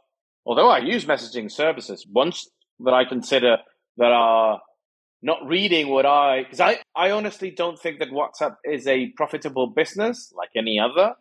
[0.45, 2.05] although I use messaging services.
[2.11, 2.51] Once
[2.85, 3.59] that I consider
[3.97, 4.61] that are
[5.23, 9.67] not reading what I because I, I honestly don't think that WhatsApp is a profitable
[9.67, 11.15] business like any other.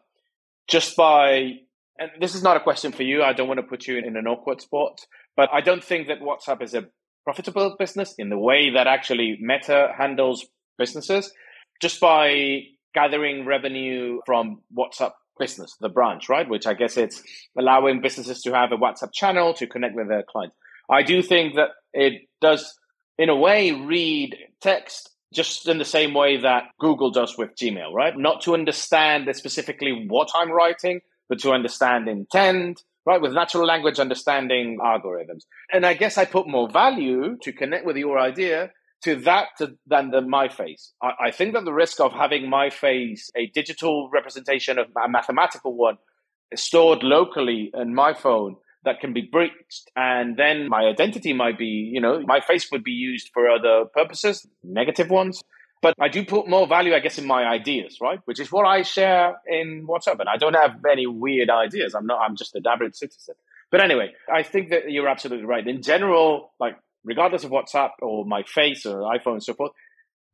[0.67, 1.59] Just by
[1.97, 3.23] and this is not a question for you.
[3.23, 5.05] I don't want to put you in an awkward spot,
[5.35, 6.85] but I don't think that WhatsApp is a
[7.25, 10.45] profitable business in the way that actually Meta handles
[10.77, 11.31] businesses.
[11.81, 12.61] Just by
[12.93, 16.47] gathering revenue from WhatsApp business, the branch, right?
[16.49, 17.21] Which I guess it's
[17.57, 20.55] allowing businesses to have a WhatsApp channel to connect with their clients.
[20.89, 22.77] I do think that it does,
[23.17, 27.93] in a way, read text just in the same way that Google does with Gmail,
[27.93, 28.17] right?
[28.17, 33.21] Not to understand specifically what I'm writing, but to understand intent, right?
[33.21, 35.43] With natural language understanding algorithms.
[35.71, 38.71] And I guess I put more value to connect with your idea
[39.03, 40.93] to that to, than the my face.
[41.01, 45.07] I, I think that the risk of having my face, a digital representation of a
[45.07, 45.97] mathematical one,
[46.55, 48.55] stored locally in my phone
[48.85, 49.89] that can be breached.
[49.95, 53.85] And then my identity might be, you know, my face would be used for other
[53.93, 55.41] purposes, negative ones.
[55.81, 58.19] But I do put more value, I guess, in my ideas, right?
[58.25, 60.19] Which is what I share in WhatsApp.
[60.19, 61.95] And I don't have any weird ideas.
[61.95, 63.35] I'm not, I'm just a average citizen.
[63.71, 65.65] But anyway, I think that you're absolutely right.
[65.65, 69.71] In general, like, regardless of WhatsApp or my face or iPhone and so forth,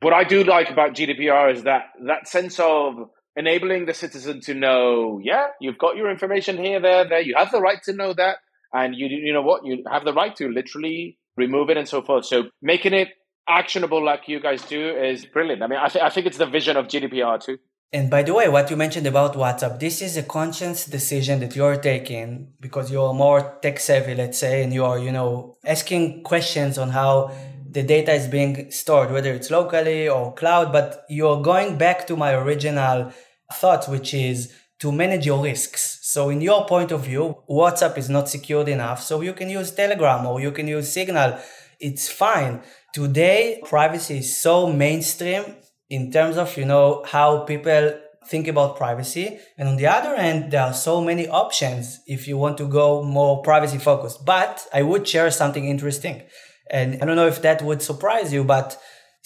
[0.01, 4.53] what I do like about GDPR is that that sense of enabling the citizen to
[4.53, 7.21] know, yeah, you've got your information here, there, there.
[7.21, 8.37] You have the right to know that,
[8.73, 12.01] and you you know what, you have the right to literally remove it and so
[12.01, 12.25] forth.
[12.25, 13.09] So making it
[13.47, 15.61] actionable like you guys do is brilliant.
[15.61, 17.57] I mean, I, th- I think it's the vision of GDPR too.
[17.93, 21.55] And by the way, what you mentioned about WhatsApp, this is a conscious decision that
[21.55, 26.77] you're taking because you're more tech savvy, let's say, and you're, you know, asking questions
[26.77, 27.31] on how
[27.69, 32.15] the data is being stored, whether it's locally or cloud, but you're going back to
[32.15, 33.13] my original
[33.53, 35.99] thought, which is to manage your risks.
[36.03, 39.01] So in your point of view, WhatsApp is not secured enough.
[39.01, 41.39] So you can use Telegram or you can use Signal.
[41.79, 42.61] It's fine.
[42.93, 45.43] Today, privacy is so mainstream
[45.89, 49.39] in terms of, you know, how people think about privacy.
[49.57, 53.03] And on the other end, there are so many options if you want to go
[53.03, 54.25] more privacy focused.
[54.25, 56.23] But I would share something interesting.
[56.69, 58.77] And I don't know if that would surprise you, but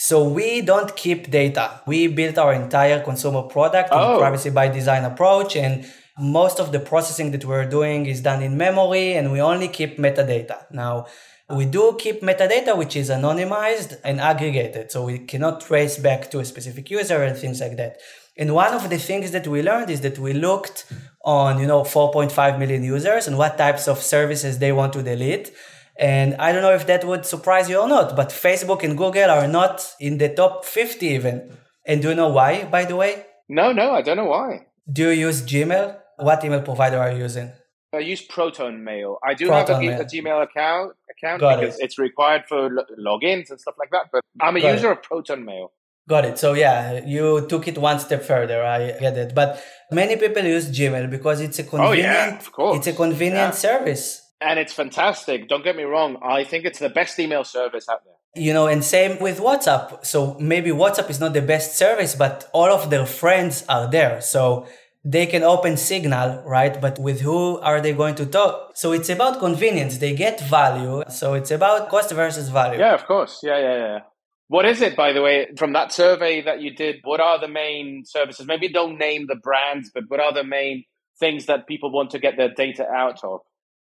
[0.02, 1.82] so we don't keep data.
[1.86, 4.14] We built our entire consumer product oh.
[4.14, 5.86] in privacy by design approach and
[6.18, 9.97] most of the processing that we're doing is done in memory and we only keep
[9.97, 10.72] metadata.
[10.72, 11.08] Now,
[11.50, 16.39] we do keep metadata which is anonymized and aggregated, so we cannot trace back to
[16.39, 17.97] a specific user and things like that.
[18.38, 20.86] And one of the things that we learned is that we looked
[21.26, 25.52] on, you know, 4.5 million users and what types of services they want to delete.
[26.00, 29.30] And I don't know if that would surprise you or not, but Facebook and Google
[29.30, 31.58] are not in the top 50 even.
[31.86, 33.26] And do you know why, by the way?
[33.50, 34.68] No, no, I don't know why.
[34.89, 35.97] Do you use Gmail?
[36.18, 37.52] What email provider are you using?
[37.93, 39.18] I use Proton Mail.
[39.28, 41.84] I do Proton have a, a, Gmail account account Got because it.
[41.86, 44.06] it's required for lo- logins and stuff like that.
[44.12, 45.00] But I'm a Got user it.
[45.00, 45.74] of Proton Mail.
[46.08, 46.39] Got it.
[46.39, 48.64] So yeah, you took it one step further.
[48.64, 49.36] I get it.
[49.36, 51.89] But many people use Gmail because it's a convenient.
[51.89, 52.78] Oh, yeah, of course.
[52.78, 53.52] It's a convenient yeah.
[53.52, 55.48] service and it's fantastic.
[55.48, 56.18] Don't get me wrong.
[56.24, 58.14] I think it's the best email service out there.
[58.36, 60.06] You know, and same with WhatsApp.
[60.06, 64.22] So maybe WhatsApp is not the best service, but all of their friends are there.
[64.22, 64.68] So
[65.04, 66.80] they can open Signal, right?
[66.80, 68.74] But with who are they going to talk?
[68.76, 69.98] So it's about convenience.
[69.98, 71.04] They get value.
[71.10, 72.80] So it's about cost versus value.
[72.80, 73.40] Yeah, of course.
[73.44, 74.00] Yeah, yeah, yeah.
[74.48, 76.98] What is it, by the way, from that survey that you did?
[77.04, 78.48] What are the main services?
[78.48, 80.86] Maybe don't name the brands, but what are the main
[81.20, 83.42] things that people want to get their data out of?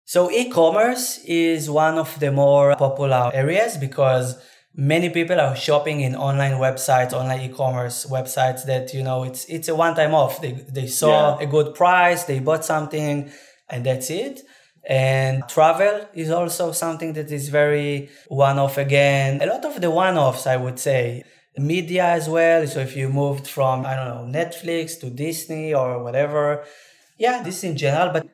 [0.05, 4.37] So e-commerce is one of the more popular areas because
[4.75, 9.69] many people are shopping in online websites, online e-commerce websites that, you know, it's, it's
[9.69, 10.41] a one time off.
[10.41, 11.45] They, they saw yeah.
[11.45, 13.31] a good price, they bought something
[13.69, 14.43] and that's it.
[14.85, 19.41] And travel is also something that is very one off again.
[19.41, 21.23] A lot of the one offs, I would say.
[21.57, 22.67] Media as well.
[22.67, 26.65] So if you moved from, I don't know, Netflix to Disney or whatever.
[27.19, 28.13] Yeah, this in general.
[28.13, 28.27] But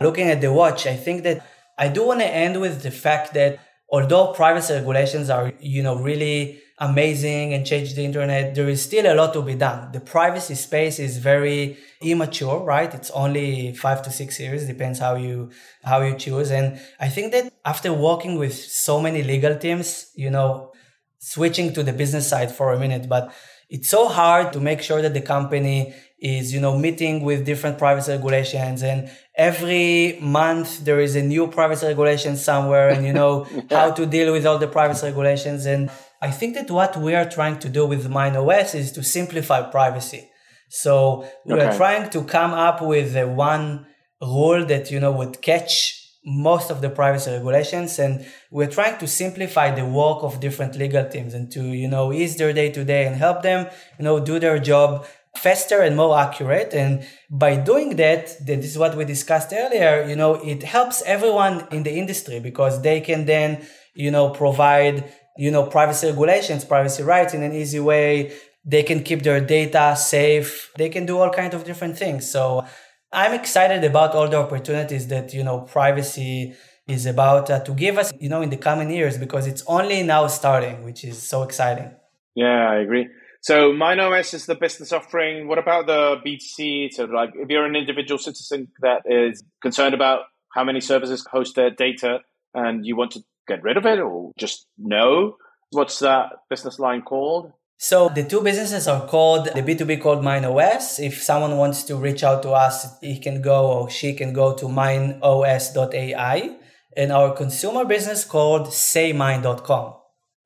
[0.00, 1.46] looking at the watch, I think that
[1.78, 5.96] I do want to end with the fact that although privacy regulations are, you know,
[5.96, 9.92] really amazing and change the internet, there is still a lot to be done.
[9.92, 12.92] The privacy space is very immature, right?
[12.92, 15.50] It's only five to six years, depends how you
[15.84, 16.50] how you choose.
[16.50, 20.72] And I think that after working with so many legal teams, you know,
[21.18, 23.32] switching to the business side for a minute, but
[23.68, 27.76] it's so hard to make sure that the company is you know meeting with different
[27.76, 33.46] privacy regulations and every month there is a new privacy regulation somewhere and you know
[33.52, 33.62] yeah.
[33.70, 35.90] how to deal with all the privacy regulations and
[36.22, 40.26] i think that what we are trying to do with MineOS is to simplify privacy
[40.70, 41.66] so we okay.
[41.66, 43.86] are trying to come up with one
[44.22, 49.06] rule that you know would catch most of the privacy regulations and we're trying to
[49.06, 52.84] simplify the work of different legal teams and to you know ease their day to
[52.84, 55.06] day and help them you know do their job
[55.36, 56.74] faster and more accurate.
[56.74, 61.66] And by doing that, this is what we discussed earlier, you know, it helps everyone
[61.70, 67.02] in the industry because they can then, you know, provide, you know, privacy regulations, privacy
[67.02, 68.32] rights in an easy way.
[68.64, 70.72] They can keep their data safe.
[70.76, 72.30] They can do all kinds of different things.
[72.30, 72.64] So
[73.12, 76.54] I'm excited about all the opportunities that, you know, privacy
[76.88, 80.02] is about uh, to give us, you know, in the coming years because it's only
[80.02, 81.90] now starting, which is so exciting.
[82.34, 83.08] Yeah, I agree.
[83.46, 85.46] So MineOS is the business offering.
[85.46, 86.92] What about the B2C?
[86.92, 90.22] So like if you're an individual citizen that is concerned about
[90.52, 92.22] how many services host their data
[92.54, 95.36] and you want to get rid of it or just know,
[95.70, 97.52] what's that business line called?
[97.78, 100.98] So the two businesses are called the B2B called MineOS.
[100.98, 104.56] If someone wants to reach out to us, he can go or she can go
[104.56, 106.56] to mineos.ai
[106.96, 109.94] and our consumer business called saymine.com.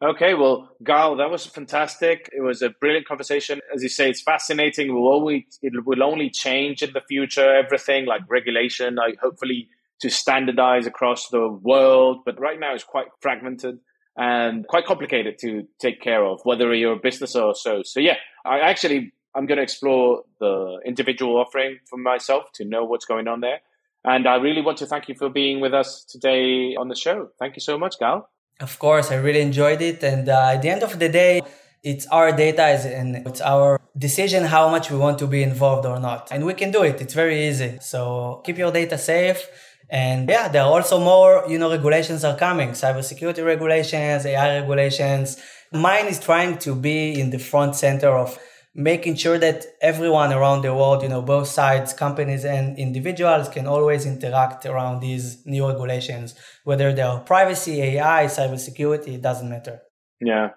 [0.03, 2.31] Okay, well, Gal, that was fantastic.
[2.33, 3.61] It was a brilliant conversation.
[3.75, 4.95] As you say, it's fascinating.
[4.95, 7.55] Will always it will only change in the future.
[7.55, 9.69] Everything like regulation, like hopefully
[10.01, 12.21] to standardize across the world.
[12.25, 13.79] But right now, it's quite fragmented
[14.17, 17.83] and quite complicated to take care of, whether you're a business or so.
[17.85, 22.85] So yeah, I actually I'm going to explore the individual offering for myself to know
[22.85, 23.61] what's going on there.
[24.03, 27.29] And I really want to thank you for being with us today on the show.
[27.39, 28.29] Thank you so much, Gal.
[28.61, 30.03] Of course, I really enjoyed it.
[30.03, 31.41] And uh, at the end of the day,
[31.83, 35.99] it's our data and it's our decision how much we want to be involved or
[35.99, 36.29] not.
[36.31, 37.01] And we can do it.
[37.01, 37.79] It's very easy.
[37.81, 39.49] So keep your data safe.
[39.89, 45.39] And yeah, there are also more, you know, regulations are coming, cybersecurity regulations, AI regulations.
[45.73, 48.39] Mine is trying to be in the front center of
[48.75, 53.67] making sure that everyone around the world, you know, both sides, companies and individuals can
[53.67, 59.81] always interact around these new regulations, whether they are privacy, AI, cybersecurity, it doesn't matter.
[60.21, 60.51] Yeah.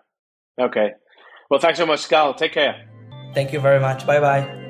[0.60, 0.92] Okay.
[1.50, 2.34] Well, thanks so much, Gal.
[2.34, 2.88] Take care.
[3.34, 4.06] Thank you very much.
[4.06, 4.63] Bye bye.